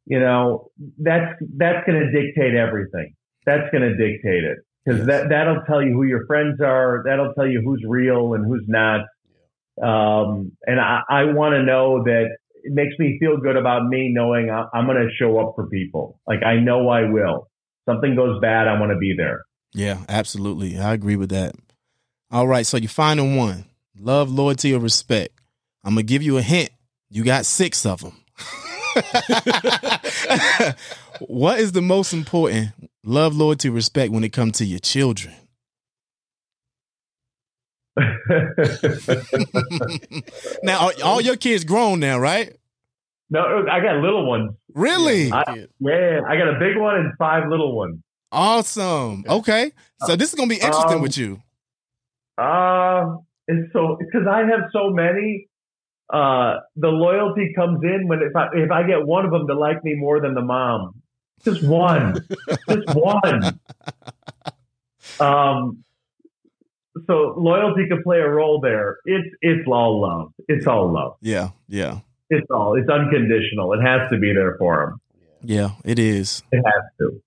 you 0.07 0.19
know, 0.19 0.71
that's 0.99 1.35
that's 1.57 1.87
going 1.87 2.00
to 2.00 2.11
dictate 2.11 2.54
everything. 2.54 3.14
That's 3.47 3.71
going 3.71 3.83
to 3.83 3.97
dictate 3.97 4.45
it 4.45 4.59
because 4.85 4.99
Yes. 5.00 5.07
that 5.09 5.28
that'll 5.28 5.62
tell 5.69 5.83
you 5.83 5.92
who 5.92 6.02
your 6.04 6.26
friends 6.26 6.61
are. 6.61 7.02
That'll 7.04 7.33
tell 7.35 7.47
you 7.47 7.62
who's 7.64 7.85
real 7.87 8.35
and 8.35 8.45
who's 8.45 8.64
not. 8.66 9.02
Um, 9.82 10.52
and 10.66 10.80
I, 10.80 11.00
I 11.08 11.25
want 11.25 11.54
to 11.54 11.62
know 11.62 12.04
that 12.04 12.26
it 12.62 12.72
makes 12.72 12.99
me 12.99 13.18
feel 13.18 13.38
good 13.38 13.56
about 13.56 13.87
me 13.87 14.10
knowing 14.12 14.50
I, 14.50 14.66
I'm 14.75 14.87
going 14.87 14.99
to 14.99 15.08
show 15.18 15.38
up 15.38 15.54
for 15.56 15.68
people. 15.68 16.20
Like 16.26 16.42
I 16.44 16.56
know 16.56 16.88
I 16.88 17.10
will. 17.10 17.49
Something 17.88 18.14
goes 18.14 18.40
bad, 18.40 18.68
I 18.68 18.78
want 18.78 18.92
to 18.92 18.99
be 18.99 19.14
there. 19.16 19.42
Yeah, 19.72 19.99
absolutely. 20.08 20.78
I 20.78 20.92
agree 20.92 21.16
with 21.16 21.30
that. 21.30 21.54
All 22.30 22.46
right, 22.46 22.64
so 22.66 22.76
your 22.76 22.88
final 22.88 23.37
one: 23.37 23.64
love, 23.99 24.30
loyalty, 24.30 24.72
or 24.72 24.78
respect. 24.78 25.32
I'm 25.82 25.94
gonna 25.94 26.04
give 26.04 26.22
you 26.22 26.38
a 26.38 26.42
hint. 26.42 26.70
You 27.08 27.25
got 27.25 27.44
six 27.44 27.84
of 27.84 28.00
them. 28.02 28.12
what 31.26 31.58
is 31.58 31.72
the 31.72 31.82
most 31.82 32.12
important? 32.12 32.68
Love, 33.04 33.34
loyalty, 33.34 33.68
respect 33.68 34.12
when 34.12 34.22
it 34.22 34.32
comes 34.32 34.58
to 34.58 34.64
your 34.64 34.78
children. 34.78 35.34
now, 40.62 40.87
are 40.87 40.92
all 41.04 41.20
your 41.20 41.37
kids 41.37 41.64
grown 41.64 42.00
now, 42.00 42.18
right? 42.18 42.54
no, 43.30 43.66
I 43.70 43.80
got 43.80 44.02
little 44.02 44.26
ones. 44.26 44.52
Really? 44.75 45.32
I, 45.32 45.66
yeah, 45.78 46.20
I 46.28 46.37
got 46.37 46.49
a 46.49 46.58
big 46.58 46.76
one 46.76 46.96
and 46.96 47.12
five 47.18 47.49
little 47.49 47.76
ones. 47.76 47.99
Awesome. 48.32 49.25
Okay. 49.28 49.72
So 50.06 50.16
this 50.16 50.30
is 50.30 50.34
gonna 50.34 50.49
be 50.49 50.56
interesting 50.56 50.96
Um, 50.96 51.02
with 51.02 51.16
you. 51.18 51.42
Uh, 52.38 53.16
and 53.49 53.68
so 53.72 53.96
because 53.99 54.26
I 54.28 54.40
have 54.46 54.70
so 54.72 54.90
many, 54.90 55.49
uh, 56.12 56.56
the 56.76 56.88
loyalty 56.88 57.52
comes 57.54 57.80
in 57.82 58.08
when 58.08 58.20
if 58.22 58.34
I 58.34 58.49
if 58.54 58.70
I 58.70 58.84
get 58.84 59.06
one 59.06 59.25
of 59.25 59.32
them 59.32 59.46
to 59.49 59.54
like 59.54 59.84
me 59.84 59.94
more 59.94 60.20
than 60.20 60.34
the 60.34 60.42
mom, 60.42 61.02
just 61.44 61.62
one, 61.62 62.26
just 62.68 62.94
one. 62.94 63.60
Um, 65.18 65.82
so 67.06 67.35
loyalty 67.37 67.87
could 67.88 68.02
play 68.02 68.18
a 68.18 68.28
role 68.28 68.61
there. 68.61 68.99
It's 69.04 69.28
it's 69.42 69.66
all 69.68 70.00
love. 70.00 70.32
It's 70.49 70.66
all 70.66 70.92
love. 70.92 71.16
Yeah, 71.20 71.50
yeah, 71.68 72.00
It's 72.30 72.47
all. 72.50 72.75
It's 72.78 72.88
unconditional. 72.88 73.73
It 73.75 73.82
has 73.82 74.11
to 74.11 74.18
be 74.18 74.32
there 74.35 74.56
for 74.59 74.87
them. 74.87 75.00
yeah. 75.42 75.70
It 75.85 75.99
is. 75.99 76.42
It 76.52 76.62
has 76.64 76.82
to. 76.99 77.23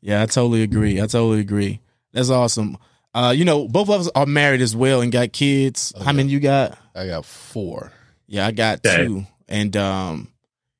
Yeah, 0.00 0.22
I 0.22 0.26
totally 0.26 0.62
agree. 0.62 0.98
I 1.00 1.06
totally 1.06 1.40
agree. 1.40 1.80
That's 2.12 2.30
awesome. 2.30 2.78
Uh, 3.12 3.32
you 3.36 3.44
know, 3.44 3.66
both 3.66 3.88
of 3.88 4.00
us 4.02 4.10
are 4.14 4.26
married 4.26 4.60
as 4.60 4.76
well 4.76 5.00
and 5.00 5.10
got 5.10 5.32
kids. 5.32 5.92
How 6.04 6.12
many 6.12 6.30
you 6.30 6.38
got? 6.40 6.78
I 6.94 7.06
got 7.06 7.24
four. 7.24 7.90
Yeah, 8.26 8.46
I 8.46 8.50
got 8.52 8.84
Okay. 8.86 9.06
two. 9.06 9.24
And 9.48 9.76
um, 9.76 10.28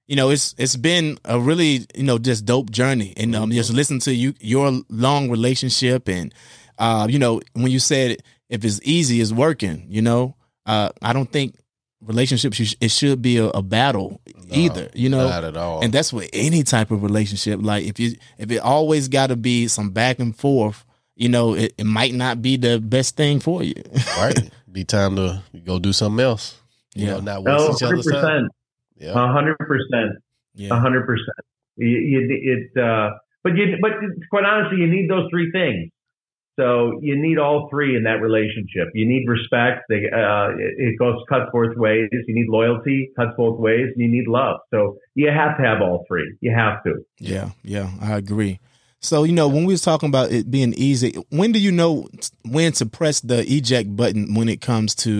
you 0.07 0.17
know, 0.17 0.31
it's 0.31 0.55
it's 0.59 0.77
been 0.77 1.19
a 1.25 1.41
really, 1.41 1.87
you 1.95 2.03
know, 2.05 2.19
just 2.19 2.45
dope 2.45 2.71
journey. 2.71 3.15
And 3.17 3.35
um 3.35 3.51
just 3.51 3.73
listen 3.73 3.99
to 4.01 4.15
you 4.15 4.35
your 4.41 4.81
long 4.89 5.31
relationship 5.31 6.09
and 6.09 6.33
uh, 6.79 7.07
you 7.11 7.19
know, 7.19 7.41
when 7.55 7.71
you 7.73 7.79
said 7.79 8.19
if 8.49 8.65
it's 8.65 8.81
easy, 8.85 9.21
it's 9.21 9.33
working, 9.33 9.87
you 9.89 10.03
know. 10.03 10.35
Uh 10.67 10.91
I 11.03 11.13
don't 11.13 11.31
think 11.31 11.57
relationships 12.03 12.75
it 12.81 12.91
should 12.91 13.23
be 13.23 13.39
a, 13.39 13.47
a 13.47 13.63
battle 13.63 14.21
either, 14.51 14.91
you 14.95 15.09
know. 15.09 15.29
Not 15.29 15.45
at 15.45 15.57
all. 15.57 15.83
And 15.83 15.93
that's 15.93 16.13
with 16.13 16.29
any 16.33 16.63
type 16.63 16.91
of 16.91 17.03
relationship. 17.03 17.61
Like 17.63 17.85
if 17.87 17.99
you 17.99 18.17
if 18.39 18.51
it 18.51 18.59
always 18.59 19.09
got 19.09 19.29
to 19.29 19.37
be 19.37 19.69
some 19.69 19.91
back 19.91 20.19
and 20.19 20.37
forth, 20.37 20.85
you 21.17 21.29
know, 21.29 21.55
it, 21.55 21.73
it 21.79 21.85
might 21.85 22.15
not 22.15 22.43
be 22.43 22.57
the 22.57 22.79
best 22.81 23.17
thing 23.17 23.41
for 23.41 23.63
you. 23.63 23.75
right. 24.19 24.51
Be 24.71 24.85
time 24.85 25.17
to 25.17 25.43
go 25.65 25.79
do 25.79 25.93
something 25.93 26.23
else. 26.25 26.59
You 26.95 27.07
Yeah. 27.07 27.13
know, 27.15 27.21
not 27.21 27.43
No, 27.45 27.57
waste 27.69 27.83
each 27.83 27.87
hundred 27.87 27.95
other's 28.01 28.07
time. 28.07 28.21
percent. 28.23 28.47
Yeah. 28.99 29.33
hundred 29.33 29.59
percent. 29.59 30.13
yeah. 30.55 30.79
Hundred 30.81 31.07
percent. 31.07 31.37
You, 31.79 31.89
you, 31.89 32.71
it, 32.75 32.83
uh, 32.83 33.11
but 33.45 33.55
you, 33.57 33.77
but 33.83 33.93
quite 34.31 34.45
honestly, 34.45 34.79
you 34.79 34.87
need 34.87 35.09
those 35.11 35.29
three 35.31 35.51
things. 35.53 35.91
So 36.59 36.99
you 37.03 37.21
need 37.21 37.39
all 37.39 37.69
three 37.71 37.97
in 37.97 38.05
that 38.05 38.21
relationship. 38.23 38.89
You 38.95 39.07
need 39.07 39.27
respect. 39.29 39.85
They, 39.89 40.07
uh, 40.11 40.51
it, 40.59 40.75
it 40.79 40.99
goes 40.99 41.17
cuts 41.29 41.51
both 41.53 41.77
ways. 41.77 42.09
You 42.13 42.35
need 42.35 42.49
loyalty, 42.49 43.11
cuts 43.17 43.33
both 43.37 43.59
ways. 43.59 43.89
And 43.95 43.99
you 43.99 44.09
need 44.09 44.27
love. 44.27 44.61
So 44.71 44.97
you 45.15 45.29
have 45.29 45.59
to 45.59 45.63
have 45.63 45.83
all 45.83 46.05
three. 46.09 46.37
You 46.41 46.55
have 46.57 46.83
to. 46.85 47.05
Yeah, 47.19 47.51
yeah, 47.63 47.91
I 48.01 48.17
agree. 48.17 48.59
So 49.01 49.25
you 49.25 49.33
know, 49.33 49.49
when 49.49 49.67
we 49.67 49.75
was 49.75 49.83
talking 49.83 50.09
about 50.09 50.33
it 50.33 50.51
being 50.51 50.73
easy, 50.75 51.13
when 51.29 51.53
do 51.53 51.59
you 51.59 51.71
know 51.71 52.09
when 52.45 52.73
to 52.73 52.87
press 52.87 53.21
the 53.21 53.41
eject 53.47 53.95
button 53.95 54.35
when 54.35 54.49
it 54.49 54.61
comes 54.61 54.95
to 54.97 55.11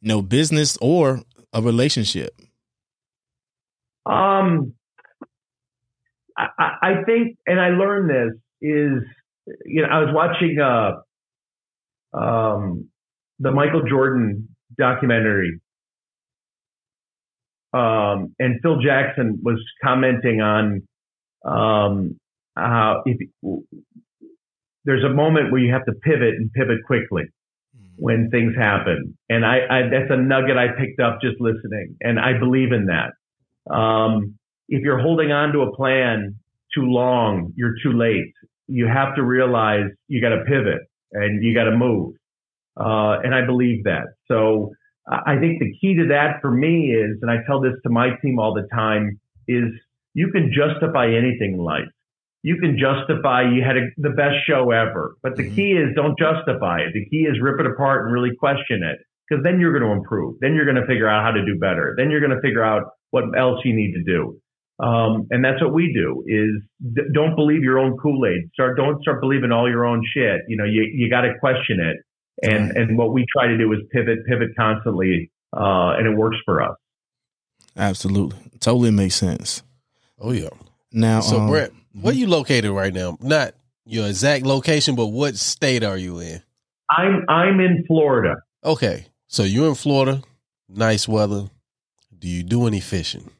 you 0.00 0.08
know 0.08 0.22
business 0.22 0.76
or 0.80 1.22
a 1.52 1.62
relationship? 1.62 2.34
Um, 4.04 4.74
I, 6.36 6.46
I 6.58 6.70
I 6.82 7.02
think, 7.04 7.38
and 7.46 7.60
I 7.60 7.70
learned 7.70 8.10
this 8.10 8.40
is, 8.62 9.02
you 9.64 9.82
know, 9.82 9.88
I 9.88 10.00
was 10.00 10.14
watching 10.14 10.58
uh, 10.60 12.16
um, 12.16 12.88
the 13.38 13.50
Michael 13.50 13.82
Jordan 13.88 14.48
documentary, 14.78 15.60
um, 17.72 18.34
and 18.38 18.60
Phil 18.62 18.80
Jackson 18.80 19.40
was 19.42 19.62
commenting 19.82 20.40
on 20.40 20.82
um, 21.44 22.18
how 22.56 23.02
if 23.06 23.18
there's 24.84 25.04
a 25.04 25.12
moment 25.12 25.52
where 25.52 25.60
you 25.60 25.72
have 25.72 25.84
to 25.86 25.92
pivot 25.92 26.34
and 26.34 26.52
pivot 26.52 26.78
quickly 26.86 27.24
when 27.96 28.30
things 28.30 28.54
happen. 28.56 29.16
And 29.28 29.44
I, 29.44 29.58
I 29.68 29.82
that's 29.90 30.10
a 30.10 30.16
nugget 30.16 30.56
I 30.56 30.68
picked 30.78 31.00
up 31.00 31.20
just 31.20 31.40
listening, 31.40 31.96
and 32.00 32.18
I 32.18 32.38
believe 32.38 32.72
in 32.72 32.86
that. 32.86 33.72
Um, 33.72 34.38
if 34.68 34.82
you're 34.82 34.98
holding 35.00 35.32
on 35.32 35.52
to 35.52 35.60
a 35.60 35.74
plan 35.74 36.36
too 36.74 36.84
long, 36.84 37.52
you're 37.56 37.74
too 37.82 37.92
late. 37.92 38.32
You 38.68 38.86
have 38.86 39.14
to 39.16 39.22
realize 39.22 39.84
you 40.08 40.20
got 40.20 40.30
to 40.30 40.44
pivot 40.44 40.80
and 41.12 41.42
you 41.42 41.54
got 41.54 41.64
to 41.64 41.76
move. 41.76 42.14
Uh, 42.78 43.18
and 43.24 43.34
I 43.34 43.46
believe 43.46 43.84
that. 43.84 44.04
So 44.28 44.72
I 45.08 45.38
think 45.38 45.60
the 45.60 45.72
key 45.80 45.94
to 45.96 46.08
that 46.08 46.40
for 46.42 46.50
me 46.50 46.90
is, 46.90 47.18
and 47.22 47.30
I 47.30 47.36
tell 47.46 47.60
this 47.60 47.74
to 47.84 47.90
my 47.90 48.10
team 48.22 48.38
all 48.38 48.54
the 48.54 48.66
time, 48.74 49.20
is 49.48 49.64
you 50.14 50.30
can 50.32 50.52
justify 50.52 51.06
anything 51.06 51.54
in 51.54 51.58
life. 51.58 51.86
You 52.42 52.58
can 52.60 52.76
justify 52.78 53.42
you 53.42 53.62
had 53.62 53.76
a, 53.76 53.86
the 53.98 54.10
best 54.10 54.36
show 54.46 54.70
ever, 54.70 55.16
but 55.22 55.36
the 55.36 55.44
Mhm. 55.44 55.54
key 55.54 55.72
is 55.72 55.94
don't 55.94 56.18
justify 56.18 56.80
it. 56.80 56.92
The 56.92 57.04
key 57.06 57.24
is 57.26 57.40
rip 57.40 57.60
it 57.60 57.66
apart 57.66 58.04
and 58.04 58.12
really 58.12 58.34
question 58.36 58.82
it 58.82 58.98
because 59.28 59.42
then 59.42 59.58
you're 59.60 59.72
going 59.72 59.84
to 59.84 59.96
improve. 59.96 60.36
Then 60.40 60.54
you're 60.54 60.64
going 60.64 60.80
to 60.80 60.86
figure 60.86 61.08
out 61.08 61.22
how 61.24 61.30
to 61.32 61.44
do 61.44 61.58
better. 61.58 61.94
Then 61.96 62.10
you're 62.10 62.20
going 62.20 62.34
to 62.34 62.40
figure 62.40 62.62
out 62.64 62.82
what 63.10 63.24
else 63.36 63.64
you 63.64 63.74
need 63.74 63.92
to 63.94 64.02
do. 64.04 64.38
Um, 64.78 65.26
and 65.30 65.44
that's 65.44 65.60
what 65.62 65.72
we 65.72 65.92
do 65.92 66.22
is 66.26 66.62
d- 66.94 67.10
don't 67.14 67.34
believe 67.34 67.62
your 67.62 67.78
own 67.78 67.96
Kool-Aid. 67.96 68.50
Start, 68.52 68.76
don't 68.76 69.00
start 69.00 69.20
believing 69.20 69.50
all 69.52 69.68
your 69.68 69.86
own 69.86 70.04
shit. 70.14 70.42
You 70.48 70.56
know, 70.56 70.64
you, 70.64 70.82
you 70.92 71.08
got 71.08 71.22
to 71.22 71.32
question 71.40 71.80
it. 71.80 71.96
And, 72.42 72.76
and 72.76 72.98
what 72.98 73.14
we 73.14 73.24
try 73.32 73.46
to 73.46 73.56
do 73.56 73.72
is 73.72 73.78
pivot, 73.90 74.26
pivot 74.26 74.50
constantly. 74.56 75.30
Uh, 75.56 75.96
and 75.96 76.06
it 76.06 76.14
works 76.14 76.36
for 76.44 76.62
us. 76.62 76.76
Absolutely, 77.76 78.38
totally 78.60 78.90
makes 78.90 79.14
sense. 79.14 79.62
Oh 80.18 80.32
yeah. 80.32 80.48
Now, 80.92 81.20
So 81.20 81.40
um, 81.40 81.48
Brett, 81.48 81.70
where 81.98 82.12
you 82.12 82.26
located 82.26 82.70
right 82.70 82.92
now? 82.92 83.16
Not 83.20 83.54
your 83.86 84.06
exact 84.06 84.44
location, 84.44 84.96
but 84.96 85.06
what 85.06 85.36
state 85.36 85.82
are 85.82 85.96
you 85.96 86.18
in? 86.18 86.42
I'm, 86.90 87.24
I'm 87.28 87.60
in 87.60 87.84
Florida. 87.86 88.36
Okay. 88.64 89.06
So 89.28 89.44
you're 89.44 89.68
in 89.68 89.74
Florida, 89.74 90.22
nice 90.68 91.08
weather. 91.08 91.48
Do 92.18 92.28
you 92.28 92.42
do 92.42 92.66
any 92.66 92.80
fishing? 92.80 93.30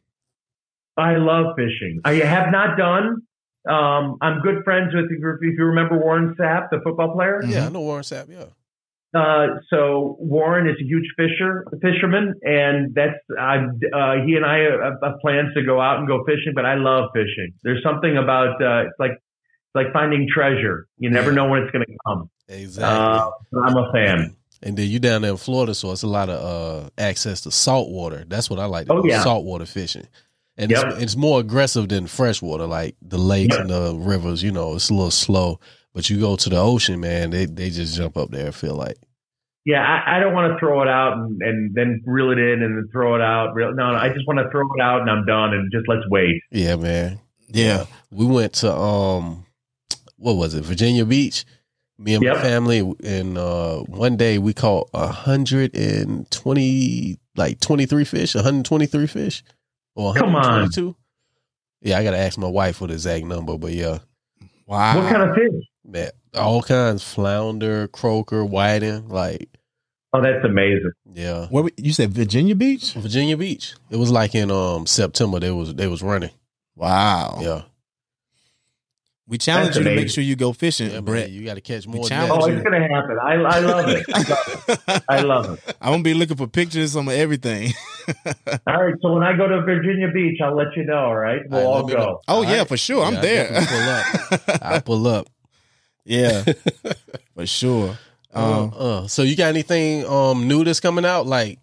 I 0.97 1.17
love 1.17 1.55
fishing. 1.57 2.01
I 2.05 2.15
have 2.15 2.51
not 2.51 2.77
done. 2.79 3.23
Um, 3.69 4.17
I'm 4.21 4.41
good 4.41 4.63
friends 4.65 4.95
with, 4.95 5.07
if 5.07 5.11
you 5.59 5.65
remember 5.65 5.99
Warren 5.99 6.35
Sapp, 6.39 6.69
the 6.71 6.81
football 6.85 7.13
player. 7.15 7.43
Yeah, 7.45 7.67
I 7.67 7.69
know 7.69 7.81
Warren 7.81 8.03
Sapp, 8.05 8.29
yeah. 8.31 8.45
Uh, 9.19 9.59
so 9.71 10.17
Warren 10.21 10.69
is 10.69 10.77
a 10.81 10.85
huge 10.85 11.07
fisher, 11.17 11.67
fisherman, 11.81 12.35
and 12.43 12.95
that's 12.95 13.15
I. 13.39 13.57
Uh, 13.57 14.25
he 14.27 14.35
and 14.37 14.45
I 14.45 14.59
have, 14.59 14.95
have 15.03 15.15
plans 15.23 15.55
to 15.55 15.63
go 15.65 15.81
out 15.81 15.99
and 15.99 16.07
go 16.07 16.23
fishing. 16.27 16.53
But 16.55 16.67
I 16.67 16.75
love 16.75 17.11
fishing. 17.15 17.55
There's 17.63 17.83
something 17.83 18.17
about 18.19 18.61
uh, 18.63 18.83
it's 18.87 18.95
like 18.99 19.13
it's 19.13 19.75
like 19.75 19.93
finding 19.95 20.29
treasure. 20.33 20.87
You 20.99 21.09
never 21.11 21.31
Yeah. 21.31 21.37
know 21.37 21.49
when 21.49 21.63
it's 21.63 21.71
going 21.73 21.87
to 21.87 21.97
come. 22.07 22.29
Exactly. 22.49 22.85
Uh, 22.95 23.61
I'm 23.65 23.77
a 23.77 23.91
fan. 23.93 24.37
and 24.63 24.77
then 24.77 24.87
you 24.89 24.99
down 24.99 25.23
there 25.23 25.31
in 25.31 25.37
Florida, 25.39 25.75
so 25.75 25.93
it's 25.93 26.03
a 26.03 26.07
lot 26.09 26.29
of 26.29 26.85
uh, 26.85 26.91
access 26.99 27.41
to 27.43 27.51
salt 27.51 27.89
water. 27.91 28.25
That's 28.29 28.51
what 28.51 28.59
I 28.59 28.67
like 28.67 28.87
to 28.89 28.93
Oh, 28.93 29.03
do, 29.03 29.09
yeah. 29.09 29.23
saltwater 29.23 29.67
fishing. 29.67 30.07
And 30.59 30.71
Yep. 30.71 30.85
it's, 30.87 31.03
it's 31.03 31.17
more 31.17 31.41
aggressive 31.41 31.89
than 31.89 32.07
freshwater, 32.07 32.67
like 32.67 32.97
the 33.03 33.19
lakes 33.19 33.55
Yep. 33.55 33.61
and 33.63 33.71
the 33.71 33.95
rivers, 33.97 34.43
you 34.43 34.51
know, 34.53 34.75
it's 34.75 34.89
a 34.91 34.95
little 34.95 35.11
slow. 35.11 35.61
But 35.95 36.09
you 36.11 36.19
go 36.21 36.37
to 36.37 36.49
the 36.51 36.59
ocean, 36.59 37.01
man, 37.01 37.31
they, 37.31 37.47
they 37.47 37.71
just 37.71 37.97
jump 37.97 38.17
up 38.17 38.31
there, 38.31 38.49
I 38.49 38.51
feel 38.53 38.75
like. 38.75 38.97
Yeah, 39.65 39.83
I, 39.83 40.17
I 40.17 40.21
don't 40.21 40.33
want 40.33 40.53
to 40.53 40.59
throw 40.61 40.81
it 40.83 40.89
out 40.89 41.15
and, 41.15 41.43
and 41.43 41.75
then 41.75 42.01
reel 42.07 42.31
it 42.31 42.39
in 42.39 42.63
and 42.63 42.77
then 42.77 42.89
throw 42.93 43.17
it 43.17 43.21
out. 43.21 43.55
No, 43.57 43.71
no, 43.73 43.85
I 43.97 44.09
just 44.11 44.27
want 44.27 44.39
to 44.39 44.49
throw 44.51 44.63
it 44.77 44.81
out 44.81 45.01
and 45.01 45.11
I'm 45.11 45.27
done 45.27 45.53
and 45.55 45.71
just 45.73 45.89
let's 45.89 46.05
wait. 46.09 46.41
Yeah, 46.53 46.77
man. 46.77 47.19
yeah, 47.49 47.87
we 48.13 48.27
went 48.27 48.53
to 48.55 48.73
um 48.73 49.45
what 50.19 50.35
was 50.35 50.55
it 50.55 50.65
virginia 50.65 51.05
beach 51.05 51.45
me 51.99 52.15
and 52.15 52.23
Yep. 52.25 52.37
my 52.37 52.43
family 52.43 52.95
and 53.05 53.37
uh 53.37 53.81
one 53.81 54.17
day 54.17 54.39
we 54.39 54.55
caught 54.55 54.89
a 54.95 55.09
hundred 55.09 55.77
and 55.77 56.31
twenty 56.31 57.19
like 57.37 57.61
23 57.61 58.05
fish 58.05 58.35
123 58.35 59.07
fish 59.07 59.43
or 59.97 60.15
Come 60.15 60.37
on. 60.37 60.71
yeah 61.83 61.99
i 61.99 62.05
gotta 62.05 62.19
ask 62.19 62.39
my 62.39 62.49
wife 62.49 62.77
for 62.77 62.87
the 62.87 62.95
exact 62.95 63.25
number 63.25 63.59
but 63.59 63.73
yeah 63.73 63.99
wow. 64.67 65.01
What 65.01 65.11
kind 65.13 65.23
of 65.29 65.35
fish? 65.35 65.65
man 65.85 66.11
all 66.35 66.63
kinds 66.63 67.03
flounder 67.03 67.89
croaker 67.89 68.45
whiting 68.45 69.09
like 69.09 69.49
Oh, 70.13 70.23
that's 70.23 70.45
amazing. 70.45 70.93
yeah 71.13 71.47
Where 71.49 71.65
we- 71.65 71.73
you 71.77 71.93
said 71.93 72.11
Virginia 72.11 72.55
Beach? 72.55 72.93
virginia 72.95 73.37
beach 73.37 73.75
it 73.91 73.97
was 73.97 74.11
like 74.11 74.35
in 74.35 74.51
um 74.51 74.87
september 74.87 75.39
they 75.41 75.51
was 75.51 75.75
they 75.75 75.89
was 75.89 76.03
running 76.03 76.31
Wow. 76.75 77.39
yeah 77.41 77.63
We 79.29 79.39
challenge 79.39 79.75
That's 79.75 79.79
you 79.79 79.85
to 79.91 79.97
make 79.97 80.09
sure 80.09 80.23
you 80.23 80.37
go 80.37 80.53
fishing, 80.53 80.91
Yeah, 80.93 81.01
Brett. 81.01 81.31
you 81.31 81.45
got 81.45 81.55
to 81.55 81.61
catch 81.61 81.85
more. 81.89 82.09
than. 82.09 82.31
Oh, 82.31 82.47
it's 82.47 82.63
gonna 82.63 82.81
happen. 82.81 83.19
I, 83.21 83.33
I 83.35 83.59
love 83.59 83.89
it. 83.89 84.07
I 84.15 84.23
love 84.23 84.65
it. 84.69 85.03
I 85.09 85.21
love 85.21 85.51
it. 85.67 85.77
I'm 85.81 85.93
gonna 85.95 86.03
be 86.05 86.15
looking 86.15 86.37
for 86.37 86.47
pictures 86.47 86.95
of 86.95 87.09
everything. 87.09 87.73
All 88.69 88.85
right. 88.85 88.95
So 89.03 89.15
when 89.15 89.25
I 89.25 89.37
go 89.37 89.49
to 89.49 89.63
Virginia 89.63 90.13
Beach, 90.15 90.39
I'll 90.41 90.55
let 90.55 90.69
you 90.77 90.85
know. 90.85 90.97
All 91.07 91.17
right. 91.17 91.41
We'll 91.49 91.59
All 91.61 91.65
right, 91.65 91.67
all 91.67 91.77
let 91.83 91.87
me 91.87 91.93
go. 92.05 92.21
oh 92.29 92.35
All 92.37 92.45
yeah, 92.45 92.59
right. 92.59 92.69
for 92.69 92.77
sure. 92.77 93.05
I'm 93.05 93.15
Yeah, 93.15 93.19
I 93.19 93.23
there. 93.23 93.67
pull 93.67 94.39
up. 94.39 94.63
I'll 94.63 94.81
pull 94.83 95.07
up. 95.09 95.27
yeah, 96.05 96.45
for 97.35 97.47
sure. 97.47 97.99
Uh, 98.33 98.63
Um, 98.63 98.73
uh, 98.77 99.09
so 99.09 99.23
you 99.23 99.35
got 99.35 99.49
anything 99.49 100.07
um 100.07 100.47
new 100.47 100.63
that's 100.63 100.79
coming 100.79 101.05
out? 101.05 101.27
Like, 101.27 101.59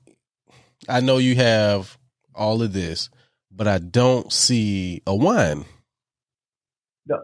I 0.89 0.99
know 0.99 1.17
you 1.17 1.35
have 1.35 1.97
all 2.35 2.61
of 2.61 2.73
this, 2.73 3.09
but 3.51 3.69
I 3.69 3.77
don't 3.77 4.33
see 4.33 5.01
a 5.07 5.15
wine. 5.15 5.63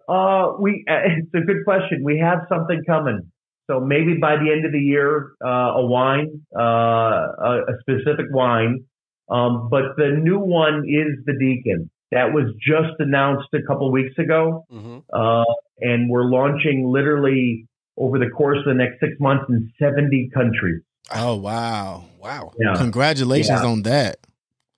Uh, 0.07 0.53
we. 0.59 0.85
Uh, 0.89 0.93
it's 1.17 1.33
a 1.33 1.41
good 1.45 1.63
question. 1.65 2.03
We 2.03 2.19
have 2.19 2.39
something 2.49 2.83
coming. 2.85 3.31
So 3.69 3.79
maybe 3.79 4.15
by 4.19 4.35
the 4.37 4.51
end 4.51 4.65
of 4.65 4.71
the 4.71 4.79
year, 4.79 5.31
uh, 5.45 5.47
a 5.77 5.85
wine, 5.85 6.41
uh, 6.57 6.61
a, 6.61 7.61
a 7.69 7.73
specific 7.81 8.25
wine. 8.31 8.85
Um, 9.29 9.69
but 9.69 9.95
the 9.95 10.09
new 10.19 10.39
one 10.39 10.85
is 10.87 11.23
the 11.25 11.33
Deacon. 11.39 11.91
That 12.11 12.33
was 12.33 12.45
just 12.59 12.95
announced 12.99 13.47
a 13.53 13.61
couple 13.67 13.91
weeks 13.91 14.17
ago. 14.17 14.65
Mm-hmm. 14.73 14.97
Uh, 15.13 15.43
and 15.81 16.09
we're 16.09 16.23
launching 16.25 16.87
literally 16.91 17.67
over 17.95 18.17
the 18.17 18.29
course 18.35 18.57
of 18.57 18.65
the 18.65 18.73
next 18.73 18.99
six 18.99 19.13
months 19.19 19.45
in 19.49 19.71
70 19.79 20.31
countries. 20.33 20.81
oh 21.13 21.35
wow, 21.35 22.05
Wow. 22.19 22.51
Yeah. 22.59 22.73
congratulations 22.75 23.59
Yeah. 23.61 23.67
on 23.67 23.83
that. 23.83 24.17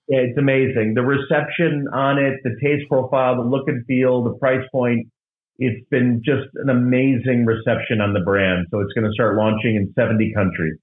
Yeah, 0.08 0.18
it's 0.18 0.38
amazing. 0.38 0.94
The 0.94 1.02
reception 1.02 1.86
on 1.92 2.18
it, 2.18 2.40
the 2.42 2.56
taste 2.62 2.88
profile, 2.88 3.36
the 3.36 3.48
look 3.48 3.68
and 3.68 3.84
feel, 3.86 4.24
the 4.24 4.34
price 4.38 4.66
point. 4.72 5.08
It's 5.58 5.86
been 5.90 6.22
just 6.24 6.48
an 6.54 6.70
amazing 6.70 7.44
reception 7.46 8.00
on 8.00 8.12
the 8.14 8.20
brand. 8.20 8.66
So 8.70 8.80
it's 8.80 8.92
going 8.94 9.04
to 9.04 9.12
start 9.12 9.36
launching 9.36 9.76
in 9.76 9.92
70 9.94 10.32
countries. 10.34 10.78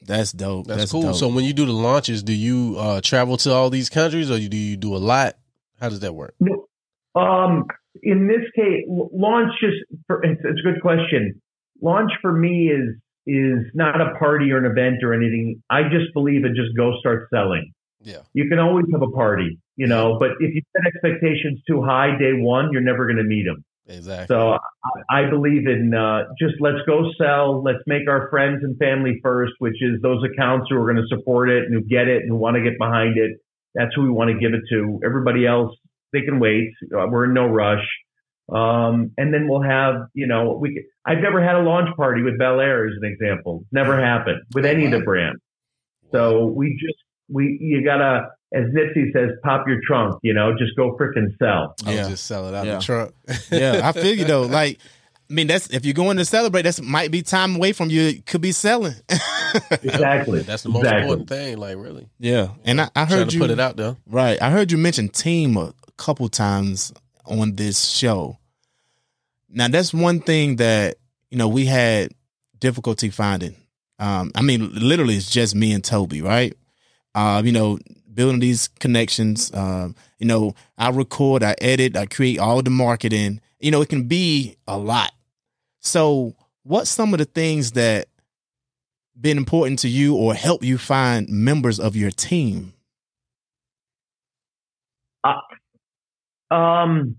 That's 0.00 0.32
dope. 0.32 0.66
That's, 0.66 0.80
That's, 0.80 0.92
cool. 0.92 1.02
dope. 1.02 1.16
So 1.16 1.28
when 1.28 1.44
you 1.44 1.52
do 1.52 1.66
the 1.66 1.72
launches, 1.72 2.22
do 2.22 2.32
you 2.32 2.76
uh, 2.78 3.00
travel 3.02 3.36
to 3.38 3.52
all 3.52 3.68
these 3.68 3.90
countries, 3.90 4.30
or 4.30 4.38
do 4.38 4.56
you 4.56 4.76
do 4.76 4.96
a 4.96 4.98
lot? 4.98 5.36
How 5.80 5.88
does 5.88 6.00
that 6.00 6.14
work? 6.14 6.34
Um, 7.14 7.64
in 8.02 8.26
this 8.26 8.48
case, 8.56 8.84
launch 8.88 9.52
is 9.62 9.74
for, 10.06 10.24
it's, 10.24 10.40
it's 10.44 10.60
a 10.60 10.62
good 10.62 10.80
question. 10.80 11.40
Launch 11.80 12.12
for 12.22 12.32
me 12.32 12.70
is 12.70 12.96
is 13.24 13.70
not 13.74 14.00
a 14.00 14.14
party 14.18 14.50
or 14.50 14.58
an 14.58 14.64
event 14.64 15.04
or 15.04 15.14
anything. 15.14 15.62
I 15.70 15.82
just 15.84 16.12
believe 16.12 16.44
in 16.44 16.56
just 16.56 16.76
go 16.76 16.92
start 16.98 17.28
selling. 17.32 17.72
Yeah. 18.02 18.22
You 18.32 18.48
can 18.48 18.58
always 18.58 18.86
have 18.92 19.02
a 19.02 19.10
party, 19.10 19.58
you 19.76 19.86
know, 19.86 20.18
but 20.18 20.30
if 20.40 20.54
you 20.54 20.62
set 20.76 20.86
expectations 20.86 21.60
too 21.66 21.82
high 21.82 22.18
day 22.18 22.32
one, 22.34 22.70
you're 22.72 22.82
never 22.82 23.06
going 23.06 23.18
to 23.18 23.24
meet 23.24 23.44
them. 23.44 23.64
Exactly. 23.88 24.34
So 24.34 24.58
I, 25.10 25.22
I 25.24 25.30
believe 25.30 25.66
in 25.66 25.92
uh, 25.94 26.24
just 26.38 26.54
let's 26.60 26.78
go 26.86 27.10
sell. 27.18 27.62
Let's 27.62 27.82
make 27.86 28.08
our 28.08 28.28
friends 28.30 28.60
and 28.62 28.78
family 28.78 29.18
first, 29.22 29.52
which 29.58 29.80
is 29.80 30.00
those 30.02 30.22
accounts 30.24 30.66
who 30.70 30.76
are 30.76 30.92
going 30.92 31.02
to 31.02 31.08
support 31.08 31.50
it 31.50 31.64
and 31.64 31.74
who 31.74 31.82
get 31.82 32.08
it 32.08 32.22
and 32.22 32.30
who 32.30 32.36
want 32.36 32.56
to 32.56 32.62
get 32.62 32.78
behind 32.78 33.18
it. 33.18 33.38
That's 33.74 33.94
who 33.94 34.02
we 34.02 34.10
want 34.10 34.30
to 34.30 34.38
give 34.38 34.54
it 34.54 34.62
to. 34.70 35.00
Everybody 35.04 35.46
else, 35.46 35.74
they 36.12 36.22
can 36.22 36.38
wait. 36.38 36.70
Uh, 36.94 37.06
We're 37.08 37.24
in 37.24 37.34
no 37.34 37.46
rush. 37.46 37.84
Um, 38.52 39.12
and 39.16 39.32
then 39.32 39.48
we'll 39.48 39.62
have, 39.62 39.94
you 40.14 40.26
know, 40.26 40.58
we. 40.60 40.74
Could, 40.74 40.84
I've 41.04 41.22
never 41.22 41.42
had 41.42 41.56
a 41.56 41.62
launch 41.62 41.88
party 41.96 42.22
with 42.22 42.38
Belaire 42.38 42.86
as 42.86 42.96
an 43.00 43.10
example. 43.10 43.64
Never 43.72 44.00
happened 44.00 44.42
with 44.54 44.64
any 44.64 44.84
of 44.84 44.92
the 44.92 45.00
brands. 45.00 45.40
So 46.12 46.46
we 46.46 46.78
just 46.78 47.01
we 47.28 47.58
you 47.60 47.84
gotta, 47.84 48.28
as 48.54 48.64
Nipsey 48.66 49.12
says, 49.12 49.30
pop 49.42 49.66
your 49.66 49.78
trunk. 49.86 50.16
You 50.22 50.34
know, 50.34 50.52
just 50.58 50.76
go 50.76 50.96
frickin' 51.00 51.36
sell. 51.38 51.74
I 51.86 51.94
Yeah. 51.94 52.08
just 52.08 52.24
sell 52.26 52.48
it 52.48 52.54
out 52.54 52.66
Yeah. 52.66 52.74
the 52.76 52.80
trunk. 52.82 53.14
yeah, 53.50 53.80
I 53.84 53.92
feel 53.92 54.14
you 54.14 54.24
though. 54.24 54.42
Like, 54.42 54.78
I 55.30 55.34
mean, 55.34 55.46
that's 55.46 55.68
if 55.70 55.84
you're 55.86 55.94
going 55.94 56.18
to 56.18 56.24
celebrate, 56.24 56.62
that's 56.62 56.82
might 56.82 57.10
be 57.10 57.22
time 57.22 57.56
away 57.56 57.72
from 57.72 57.88
you. 57.90 58.02
It 58.02 58.26
could 58.26 58.40
be 58.40 58.52
selling. 58.52 58.94
Exactly. 59.82 60.40
That's 60.40 60.62
the 60.62 60.70
most 60.70 60.80
Exactly. 60.84 61.02
important 61.02 61.28
thing. 61.28 61.58
Like 61.58 61.76
really, 61.76 62.08
yeah, 62.18 62.48
and 62.64 62.80
I, 62.80 62.88
I 62.96 63.04
heard 63.04 63.28
to 63.28 63.34
you 63.34 63.40
put 63.40 63.50
it 63.50 63.60
out 63.60 63.76
though. 63.76 63.98
right. 64.06 64.40
I 64.40 64.50
heard 64.50 64.72
you 64.72 64.78
mention 64.78 65.10
team 65.10 65.58
a 65.58 65.74
couple 65.98 66.26
times 66.30 66.90
on 67.26 67.56
this 67.56 67.84
show. 67.86 68.38
Now, 69.50 69.68
that's 69.68 69.92
one 69.92 70.20
thing 70.20 70.56
that 70.56 70.96
you 71.30 71.36
know 71.36 71.48
we 71.48 71.66
had 71.66 72.12
difficulty 72.58 73.10
finding. 73.10 73.54
Um, 73.98 74.32
I 74.34 74.40
mean, 74.40 74.70
literally, 74.72 75.16
it's 75.16 75.30
just 75.30 75.54
me 75.54 75.72
and 75.72 75.84
Toby, 75.84 76.22
right? 76.22 76.54
Uh, 77.14 77.42
you 77.44 77.52
know, 77.52 77.78
building 78.14 78.40
these 78.40 78.68
connections. 78.68 79.52
Um, 79.54 79.94
you 80.18 80.26
know, 80.26 80.54
I 80.78 80.90
record, 80.90 81.42
I 81.42 81.54
edit, 81.60 81.96
I 81.96 82.06
create 82.06 82.38
all 82.38 82.62
the 82.62 82.70
marketing. 82.70 83.40
You 83.60 83.70
know, 83.70 83.82
it 83.82 83.88
can 83.88 84.08
be 84.08 84.56
a 84.66 84.78
lot. 84.78 85.12
So, 85.80 86.34
what's 86.62 86.90
some 86.90 87.12
of 87.14 87.18
the 87.18 87.24
things 87.24 87.72
that 87.72 88.08
been 89.20 89.36
important 89.36 89.78
to 89.80 89.88
you 89.88 90.16
or 90.16 90.34
help 90.34 90.62
you 90.62 90.78
find 90.78 91.28
members 91.28 91.78
of 91.78 91.96
your 91.96 92.10
team? 92.10 92.72
Um, 96.50 97.16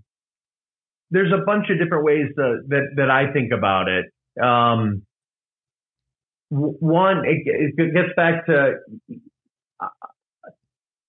there's 1.10 1.32
a 1.32 1.44
bunch 1.44 1.70
of 1.70 1.78
different 1.78 2.04
ways 2.04 2.26
to, 2.36 2.60
that 2.68 2.88
that 2.96 3.10
I 3.10 3.32
think 3.32 3.52
about 3.52 3.88
it. 3.88 4.06
Um, 4.42 5.02
one, 6.50 7.24
it, 7.24 7.42
it 7.76 7.94
gets 7.94 8.14
back 8.16 8.46
to 8.46 8.56
uh, 8.56 9.14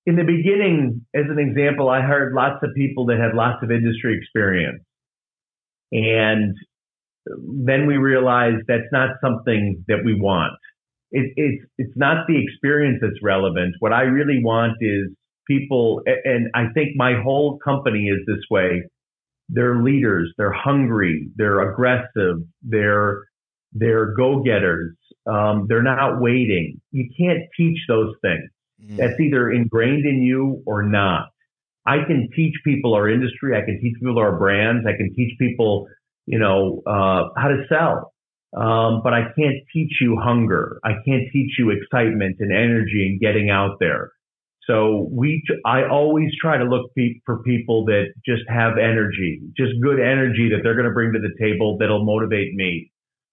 in 0.06 0.16
the 0.16 0.24
beginning. 0.24 1.06
As 1.16 1.26
an 1.30 1.40
example, 1.40 1.90
I 1.90 2.02
heard 2.02 2.34
lots 2.34 2.64
of 2.64 2.70
people 2.76 3.06
that 3.08 3.18
had 3.18 3.36
lots 3.36 3.64
of 3.64 3.72
industry 3.72 4.18
experience, 4.18 4.84
and 5.92 6.56
then 7.66 7.88
we 7.88 7.98
realized 7.98 8.64
that's 8.68 8.92
not 8.92 9.18
something 9.24 9.84
that 9.88 10.04
we 10.06 10.20
want. 10.20 10.54
It, 11.12 11.34
it's 11.36 11.66
it's 11.78 11.94
not 11.96 12.28
the 12.28 12.42
experience 12.42 13.00
that's 13.02 13.22
relevant. 13.24 13.76
What 13.80 13.94
I 13.94 14.04
really 14.04 14.42
want 14.44 14.74
is 14.82 15.10
people, 15.48 16.02
and 16.06 16.50
I 16.54 16.66
think 16.74 16.96
my 16.96 17.14
whole 17.22 17.60
company 17.64 18.08
is 18.08 18.20
this 18.28 18.44
way. 18.50 18.84
They're 19.48 19.82
leaders. 19.84 20.34
They're 20.38 20.52
hungry. 20.52 21.30
They're 21.36 21.70
aggressive. 21.72 22.38
They're 22.64 23.24
they're 23.74 24.16
go 24.16 24.42
getters. 24.42 24.96
Um, 25.30 25.66
they're 25.68 25.84
not 25.84 26.22
waiting. 26.22 26.82
You 26.92 27.10
can't 27.18 27.44
teach 27.58 27.80
those 27.88 28.14
things. 28.22 28.50
Mm. 28.84 28.98
That's 28.98 29.20
either 29.20 29.52
ingrained 29.52 30.06
in 30.06 30.22
you 30.22 30.64
or 30.66 30.84
not. 30.84 31.30
I 31.86 31.98
can 32.08 32.30
teach 32.36 32.54
people 32.64 32.94
our 32.96 33.10
industry. 33.10 33.56
I 33.56 33.64
can 33.64 33.80
teach 33.80 33.96
people 34.00 34.18
our 34.18 34.38
brands. 34.38 34.86
I 34.88 34.98
can 34.98 35.14
teach 35.16 35.38
people, 35.38 35.88
you 36.26 36.40
know, 36.40 36.82
uh, 36.88 37.30
how 37.38 37.50
to 37.50 37.66
sell. 37.70 38.14
Um, 38.58 39.02
but 39.04 39.14
I 39.14 39.26
can't 39.38 39.58
teach 39.74 39.92
you 40.02 40.18
hunger. 40.22 40.80
I 40.84 40.94
can't 41.06 41.24
teach 41.32 41.52
you 41.60 41.72
excitement 41.72 42.38
and 42.40 42.52
energy 42.52 43.06
and 43.08 43.20
getting 43.20 43.50
out 43.50 43.78
there. 43.80 44.12
So 44.68 45.08
we, 45.12 45.44
I 45.64 45.88
always 45.88 46.32
try 46.42 46.58
to 46.58 46.64
look 46.64 46.90
for 47.26 47.44
people 47.44 47.86
that 47.86 48.14
just 48.26 48.44
have 48.48 48.78
energy, 48.80 49.42
just 49.56 49.74
good 49.84 50.00
energy 50.00 50.50
that 50.50 50.62
they're 50.64 50.74
going 50.74 50.88
to 50.88 50.94
bring 50.94 51.14
to 51.14 51.20
the 51.20 51.36
table 51.40 51.78
that'll 51.80 52.04
motivate 52.04 52.56
me. 52.56 52.92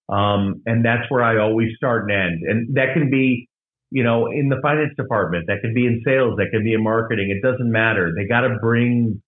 Um, 0.09 0.61
and 0.67 0.85
that's 0.85 1.09
where 1.09 1.23
I 1.23 1.39
always 1.39 1.69
start 1.75 2.03
and 2.03 2.11
end. 2.11 2.41
And 2.47 2.75
that 2.75 2.93
can 2.93 3.09
be, 3.09 3.49
you 3.93 4.03
know, 4.03 4.25
in 4.25 4.49
the 4.49 4.57
finance 4.63 4.93
department, 4.97 5.45
that 5.47 5.57
could 5.61 5.75
be 5.75 5.85
in 5.85 6.01
sales, 6.03 6.37
that 6.37 6.47
could 6.51 6.63
be 6.63 6.73
in 6.73 6.83
marketing. 6.83 7.29
It 7.29 7.47
doesn't 7.47 7.71
matter. 7.71 8.11
They 8.17 8.25
got 8.25 8.41
to 8.41 8.57
bring, 8.59 9.21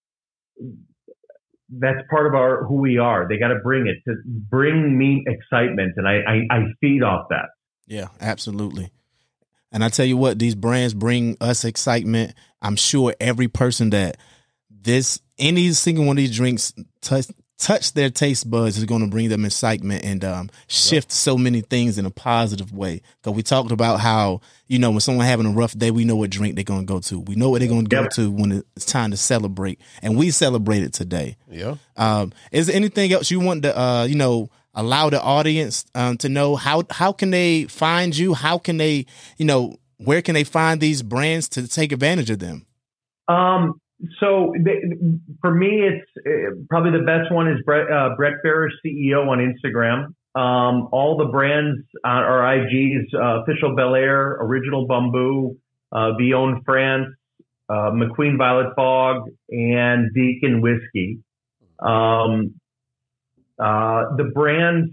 that's 1.69 1.99
part 2.09 2.25
of 2.25 2.33
our, 2.33 2.65
who 2.65 2.81
we 2.81 2.97
are. 2.97 3.27
They 3.29 3.37
got 3.37 3.49
to 3.49 3.59
bring 3.63 3.85
it 3.85 3.97
to 4.09 4.15
bring 4.25 4.97
me 4.97 5.23
excitement. 5.27 5.93
And 5.97 6.07
I, 6.07 6.15
I, 6.27 6.57
I 6.57 6.63
feed 6.81 7.03
off 7.03 7.27
that. 7.29 7.49
Yeah, 7.85 8.07
absolutely. 8.19 8.89
And 9.71 9.83
I 9.83 9.89
tell 9.89 10.05
you 10.05 10.17
what, 10.17 10.39
these 10.39 10.55
brands 10.55 10.95
bring 10.95 11.37
us 11.39 11.63
excitement. 11.63 12.33
I'm 12.59 12.75
sure 12.75 13.13
every 13.19 13.47
person 13.47 13.91
that 13.91 14.17
this 14.71 15.21
any 15.37 15.71
single 15.73 16.05
one 16.05 16.17
of 16.17 16.23
these 16.23 16.35
drinks 16.35 16.73
touch 17.01 17.27
touch 17.57 17.93
their 17.93 18.09
taste 18.09 18.49
buds 18.49 18.77
is 18.77 18.85
going 18.85 19.01
to 19.01 19.07
bring 19.07 19.29
them 19.29 19.45
excitement 19.45 20.03
and 20.03 20.23
um, 20.23 20.49
shift 20.67 21.11
so 21.11 21.37
many 21.37 21.61
things 21.61 21.97
in 21.97 22.05
a 22.05 22.11
positive 22.11 22.73
way. 22.73 23.01
Because 23.21 23.35
we 23.35 23.43
talked 23.43 23.71
about 23.71 23.99
how 23.99 24.41
you 24.67 24.79
know 24.79 24.91
when 24.91 24.99
someone 24.99 25.25
having 25.25 25.45
a 25.45 25.51
rough 25.51 25.77
day, 25.77 25.91
we 25.91 26.05
know 26.05 26.15
what 26.15 26.29
drink 26.29 26.55
they're 26.55 26.63
going 26.63 26.85
to 26.85 26.93
go 26.93 26.99
to. 27.01 27.19
We 27.19 27.35
know 27.35 27.49
what 27.49 27.59
they're 27.59 27.69
going 27.69 27.85
to 27.85 27.89
go 27.89 28.07
to 28.07 28.31
when 28.31 28.63
it's 28.75 28.85
time 28.85 29.11
to 29.11 29.17
celebrate, 29.17 29.79
and 30.01 30.17
we 30.17 30.31
celebrated 30.31 30.93
today. 30.93 31.37
Yeah. 31.49 31.75
Um, 31.97 32.33
is 32.51 32.67
there 32.67 32.75
anything 32.75 33.11
else 33.13 33.31
you 33.31 33.39
want 33.39 33.63
to, 33.63 33.77
uh, 33.77 34.03
you 34.03 34.15
know, 34.15 34.49
allow 34.73 35.09
the 35.09 35.21
audience 35.21 35.85
um, 35.95 36.17
to 36.17 36.29
know? 36.29 36.55
How 36.55 36.83
how 36.89 37.11
can 37.11 37.31
they 37.31 37.65
find 37.65 38.15
you? 38.15 38.33
How 38.33 38.57
can 38.57 38.77
they, 38.77 39.05
you 39.37 39.45
know, 39.45 39.77
where 39.97 40.21
can 40.21 40.35
they 40.35 40.43
find 40.43 40.81
these 40.81 41.01
brands 41.01 41.49
to 41.49 41.67
take 41.67 41.91
advantage 41.91 42.29
of 42.29 42.39
them? 42.39 42.65
Um, 43.27 43.79
so 44.19 44.53
th- 44.63 44.83
for 45.41 45.53
me, 45.53 45.81
it's 45.87 46.07
uh, 46.25 46.55
probably 46.69 46.91
the 46.99 47.05
best 47.05 47.31
one 47.31 47.47
is 47.47 47.59
Brett, 47.65 47.91
uh, 47.91 48.15
Brett 48.15 48.33
CEO 48.43 49.27
on 49.27 49.39
Instagram. 49.39 50.13
Um, 50.39 50.89
all 50.91 51.17
the 51.17 51.25
brands 51.25 51.81
uh, 52.03 52.07
are 52.07 52.41
IGs, 52.57 53.13
uh, 53.13 53.41
official 53.41 53.75
Belaire, 53.75 54.37
original 54.41 54.87
Bumbu, 54.87 55.57
uh, 55.91 56.13
Villon 56.17 56.61
France, 56.65 57.07
uh, 57.69 57.91
McQueen 57.91 58.37
Violet 58.37 58.75
Fog, 58.75 59.29
and 59.49 60.13
Deacon 60.13 60.61
Whiskey. 60.61 61.19
Um, 61.79 62.55
Uh, 63.57 64.15
the 64.17 64.25
brands, 64.35 64.91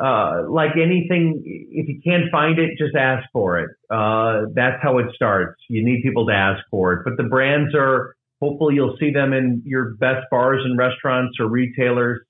uh, 0.00 0.42
like 0.50 0.72
anything, 0.76 1.42
if 1.44 1.88
you 1.88 2.00
can't 2.04 2.30
find 2.30 2.58
it, 2.58 2.76
just 2.78 2.94
ask 2.94 3.26
for 3.32 3.58
it. 3.60 3.70
Uh, 3.90 4.42
that's 4.54 4.82
how 4.82 4.98
it 4.98 5.06
starts. 5.14 5.60
You 5.68 5.82
need 5.84 6.02
people 6.02 6.26
to 6.26 6.34
ask 6.34 6.62
for 6.70 6.92
it. 6.92 7.00
But 7.04 7.16
the 7.16 7.24
brands 7.24 7.74
are, 7.74 8.14
hopefully 8.40 8.74
you'll 8.74 8.96
see 8.98 9.12
them 9.12 9.32
in 9.32 9.62
your 9.64 9.94
best 9.96 10.26
bars 10.30 10.62
and 10.64 10.78
restaurants 10.78 11.38
or 11.40 11.46
retailers. 11.48 12.20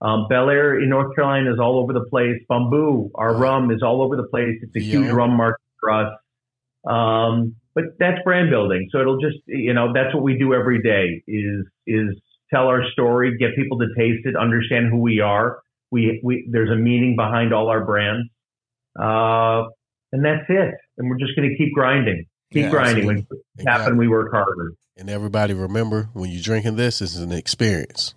Um, 0.00 0.26
Belaire 0.30 0.80
in 0.82 0.90
North 0.90 1.14
Carolina 1.14 1.52
is 1.52 1.58
all 1.58 1.78
over 1.78 1.92
the 1.92 2.04
place. 2.10 2.36
Bumbu, 2.50 3.10
our 3.14 3.34
rum, 3.36 3.70
is 3.70 3.82
all 3.82 4.02
over 4.02 4.16
the 4.16 4.28
place. 4.30 4.58
It's 4.62 4.76
a 4.76 4.80
Yeah. 4.80 5.00
huge 5.00 5.10
rum 5.10 5.36
market 5.36 5.60
for 5.80 5.90
us. 5.90 6.12
Um, 6.86 7.56
but 7.74 7.84
that's 7.98 8.22
brand 8.22 8.50
building. 8.50 8.88
So 8.90 9.00
it'll 9.00 9.20
just, 9.20 9.38
you 9.46 9.74
know, 9.74 9.92
that's 9.92 10.14
what 10.14 10.22
we 10.22 10.38
do 10.38 10.54
every 10.54 10.82
day 10.82 11.22
is, 11.26 11.66
is 11.86 12.20
tell 12.52 12.68
our 12.68 12.84
story, 12.90 13.36
get 13.38 13.56
people 13.56 13.78
to 13.78 13.86
taste 13.96 14.24
it, 14.26 14.36
understand 14.36 14.86
who 14.90 14.98
we 14.98 15.20
are. 15.20 15.60
We, 15.90 16.20
we, 16.22 16.48
there's 16.50 16.70
a 16.70 16.76
meaning 16.76 17.16
behind 17.16 17.52
all 17.52 17.68
our 17.68 17.84
brands. 17.84 18.28
Uh, 18.98 19.64
and 20.12 20.24
that's 20.24 20.44
it. 20.48 20.74
And 20.96 21.10
we're 21.10 21.18
just 21.18 21.36
going 21.36 21.50
to 21.50 21.56
keep 21.56 21.74
grinding, 21.74 22.24
keep 22.52 22.64
Yeah, 22.64 22.70
grinding. 22.70 23.06
When 23.06 23.16
absolutely. 23.18 23.44
things 23.56 23.68
happen, 23.68 23.96
we 23.96 24.08
work 24.08 24.30
harder. 24.32 24.72
And 24.96 25.10
everybody 25.10 25.54
remember 25.54 26.08
when 26.14 26.30
you're 26.30 26.42
drinking 26.42 26.76
this, 26.76 27.00
this 27.00 27.14
is 27.14 27.20
an 27.20 27.32
experience. 27.32 28.14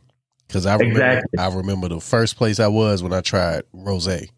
Because 0.47 0.65
I 0.65 0.75
remember, 0.75 1.01
Exactly. 1.01 1.39
I 1.39 1.55
remember 1.55 1.89
the 1.89 1.99
first 1.99 2.37
place 2.37 2.59
I 2.59 2.67
was 2.67 3.03
when 3.03 3.13
I 3.13 3.21
tried 3.21 3.63
rosé. 3.75 4.29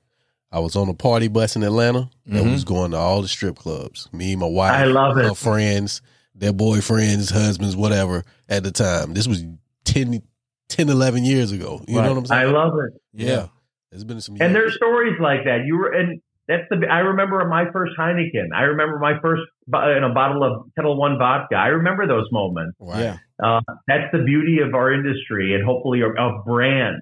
I 0.51 0.60
was 0.60 0.75
on 0.75 0.89
a 0.89 0.93
party 0.93 1.30
bus 1.30 1.56
in 1.56 1.63
Atlanta 1.63 2.10
and 2.25 2.36
Mhm. 2.45 2.51
was 2.51 2.65
going 2.65 2.91
to 2.91 2.97
all 2.97 3.21
the 3.21 3.27
strip 3.30 3.56
clubs. 3.56 4.10
Me, 4.12 4.36
my 4.36 4.47
wife, 4.47 4.73
I 4.73 4.84
love 4.86 5.17
it. 5.17 5.23
her 5.25 5.34
friends, 5.36 6.01
their 6.36 6.51
boyfriends, 6.51 7.32
husbands, 7.32 7.75
whatever. 7.77 8.23
At 8.49 8.63
the 8.63 8.71
time, 8.71 9.13
this 9.13 9.27
was 9.27 9.45
10, 9.86 10.21
10 10.67 10.89
11 10.89 11.23
years 11.23 11.54
ago. 11.54 11.82
You 11.88 11.95
know 12.01 12.10
what 12.10 12.17
I'm 12.17 12.25
saying? 12.25 12.41
I 12.41 12.51
love 12.51 12.73
it. 12.80 13.01
yeah. 13.13 13.47
It's 13.93 14.04
been 14.06 14.19
some. 14.21 14.38
And 14.41 14.54
there's 14.56 14.75
stories 14.75 15.17
like 15.21 15.43
that. 15.45 15.65
You 15.65 15.77
were, 15.77 15.91
and 15.91 16.21
that's 16.47 16.63
the. 16.69 16.88
I 16.89 16.99
remember 16.99 17.45
my 17.47 17.65
first 17.71 17.93
Heineken. 17.99 18.47
I 18.56 18.63
remember 18.63 18.97
my 18.99 19.19
first 19.21 19.43
bo- 19.71 19.95
in 19.97 20.03
a 20.03 20.13
bottle 20.13 20.43
of 20.43 20.67
Ketel 20.75 20.97
One 20.97 21.17
vodka. 21.17 21.55
I 21.55 21.67
remember 21.67 22.05
those 22.07 22.27
moments. 22.31 22.77
right. 22.79 22.99
Yeah. 23.01 23.17
Uh, 23.43 23.62
that's 23.88 24.12
the 24.12 24.19
beauty 24.23 24.60
of 24.60 24.75
our 24.75 24.93
industry 24.93 25.55
and 25.55 25.65
hopefully 25.65 26.01
of, 26.01 26.12
of 26.19 26.45
brand. 26.45 26.97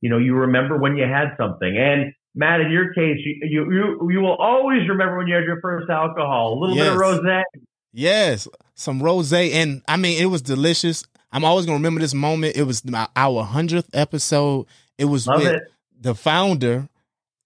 You 0.00 0.10
know, 0.10 0.18
you 0.18 0.34
remember 0.34 0.76
when 0.78 0.96
you 0.96 1.04
had 1.04 1.36
something. 1.38 1.76
And 1.76 2.12
Matt, 2.34 2.60
in 2.60 2.70
your 2.72 2.92
case, 2.94 3.18
you 3.24 3.34
you 3.42 3.72
you, 3.72 4.10
you 4.12 4.20
will 4.20 4.36
always 4.36 4.88
remember 4.88 5.18
when 5.18 5.26
you 5.28 5.34
had 5.34 5.44
your 5.44 5.60
first 5.60 5.88
alcohol. 5.90 6.54
A 6.54 6.56
little 6.58 6.76
bit 6.76 6.86
of 6.88 6.94
Yes. 6.94 7.00
rosé. 7.02 7.42
Yes, 7.92 8.48
some 8.74 9.02
rose, 9.02 9.32
and 9.32 9.82
I 9.88 9.96
mean 9.96 10.20
it 10.20 10.26
was 10.26 10.42
delicious. 10.42 11.04
I'm 11.32 11.44
always 11.44 11.66
gonna 11.66 11.76
remember 11.78 12.00
this 12.00 12.14
moment. 12.14 12.56
It 12.56 12.62
was 12.64 12.84
my, 12.84 13.08
our 13.16 13.42
hundredth 13.44 13.88
episode. 13.92 14.66
It 14.98 15.06
was 15.06 15.26
Love 15.26 15.40
with 15.42 15.52
it. 15.54 15.62
the 16.00 16.14
founder. 16.14 16.88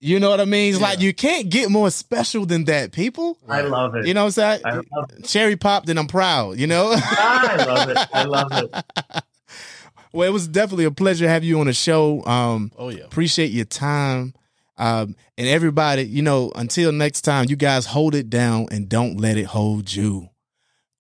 You 0.05 0.19
know 0.19 0.31
what 0.31 0.41
I 0.41 0.45
mean? 0.47 0.71
It's 0.75 0.81
Yeah. 0.81 0.88
like 0.88 1.01
you 1.01 1.15
can't 1.15 1.49
get 1.49 1.71
more 1.71 1.88
special 1.88 2.45
than 2.45 2.65
that, 2.65 2.91
people. 2.91 3.38
I 3.49 3.61
love 3.61 3.95
it. 3.95 4.05
You 4.05 4.15
know 4.15 4.23
what 4.23 4.37
I'm 4.38 4.61
saying? 4.61 4.61
I 4.65 4.73
love 4.75 5.11
it. 5.17 5.25
Cherry 5.25 5.55
popped, 5.55 5.88
and 5.88 5.97
I'm 5.99 6.09
proud. 6.09 6.59
You 6.59 6.67
know. 6.67 6.93
I 6.97 7.65
love 7.65 7.88
it. 7.88 7.99
I 8.12 8.25
love 8.25 8.49
it. 8.53 9.23
well, 10.12 10.29
it 10.29 10.33
was 10.33 10.49
definitely 10.49 10.87
a 10.87 10.91
pleasure 10.91 11.25
to 11.27 11.29
have 11.31 11.45
you 11.45 11.61
on 11.61 11.67
the 11.67 11.73
show. 11.73 12.25
Um, 12.27 12.73
Oh 12.77 12.88
yeah. 12.88 13.05
appreciate 13.05 13.53
your 13.53 13.65
time. 13.65 14.35
Um, 14.77 15.15
and 15.38 15.47
everybody, 15.47 16.03
you 16.03 16.23
know, 16.23 16.51
until 16.57 16.91
next 16.91 17.21
time, 17.21 17.47
you 17.49 17.55
guys 17.55 17.87
hold 17.87 18.17
it 18.17 18.29
down 18.29 18.67
and 18.73 18.88
don't 18.88 19.19
let 19.21 19.37
it 19.37 19.45
hold 19.47 19.95
you. 19.95 20.31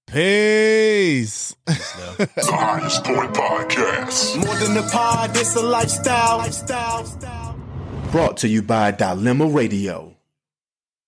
Peace. 0.06 1.56
Now. 1.66 1.74
The 1.74 2.28
Highest 2.52 3.02
Point 3.02 3.34
Podcast. 3.34 4.36
More 4.44 4.54
than 4.56 4.76
a 4.76 4.88
pod, 4.88 5.30
it's 5.36 5.56
a 5.56 5.62
lifestyle. 5.62 6.38
lifestyle. 6.38 7.02
Brought 8.12 8.36
to 8.42 8.46
you 8.46 8.60
by 8.60 8.90
Dilemma 8.90 9.46
Radio. 9.46 10.11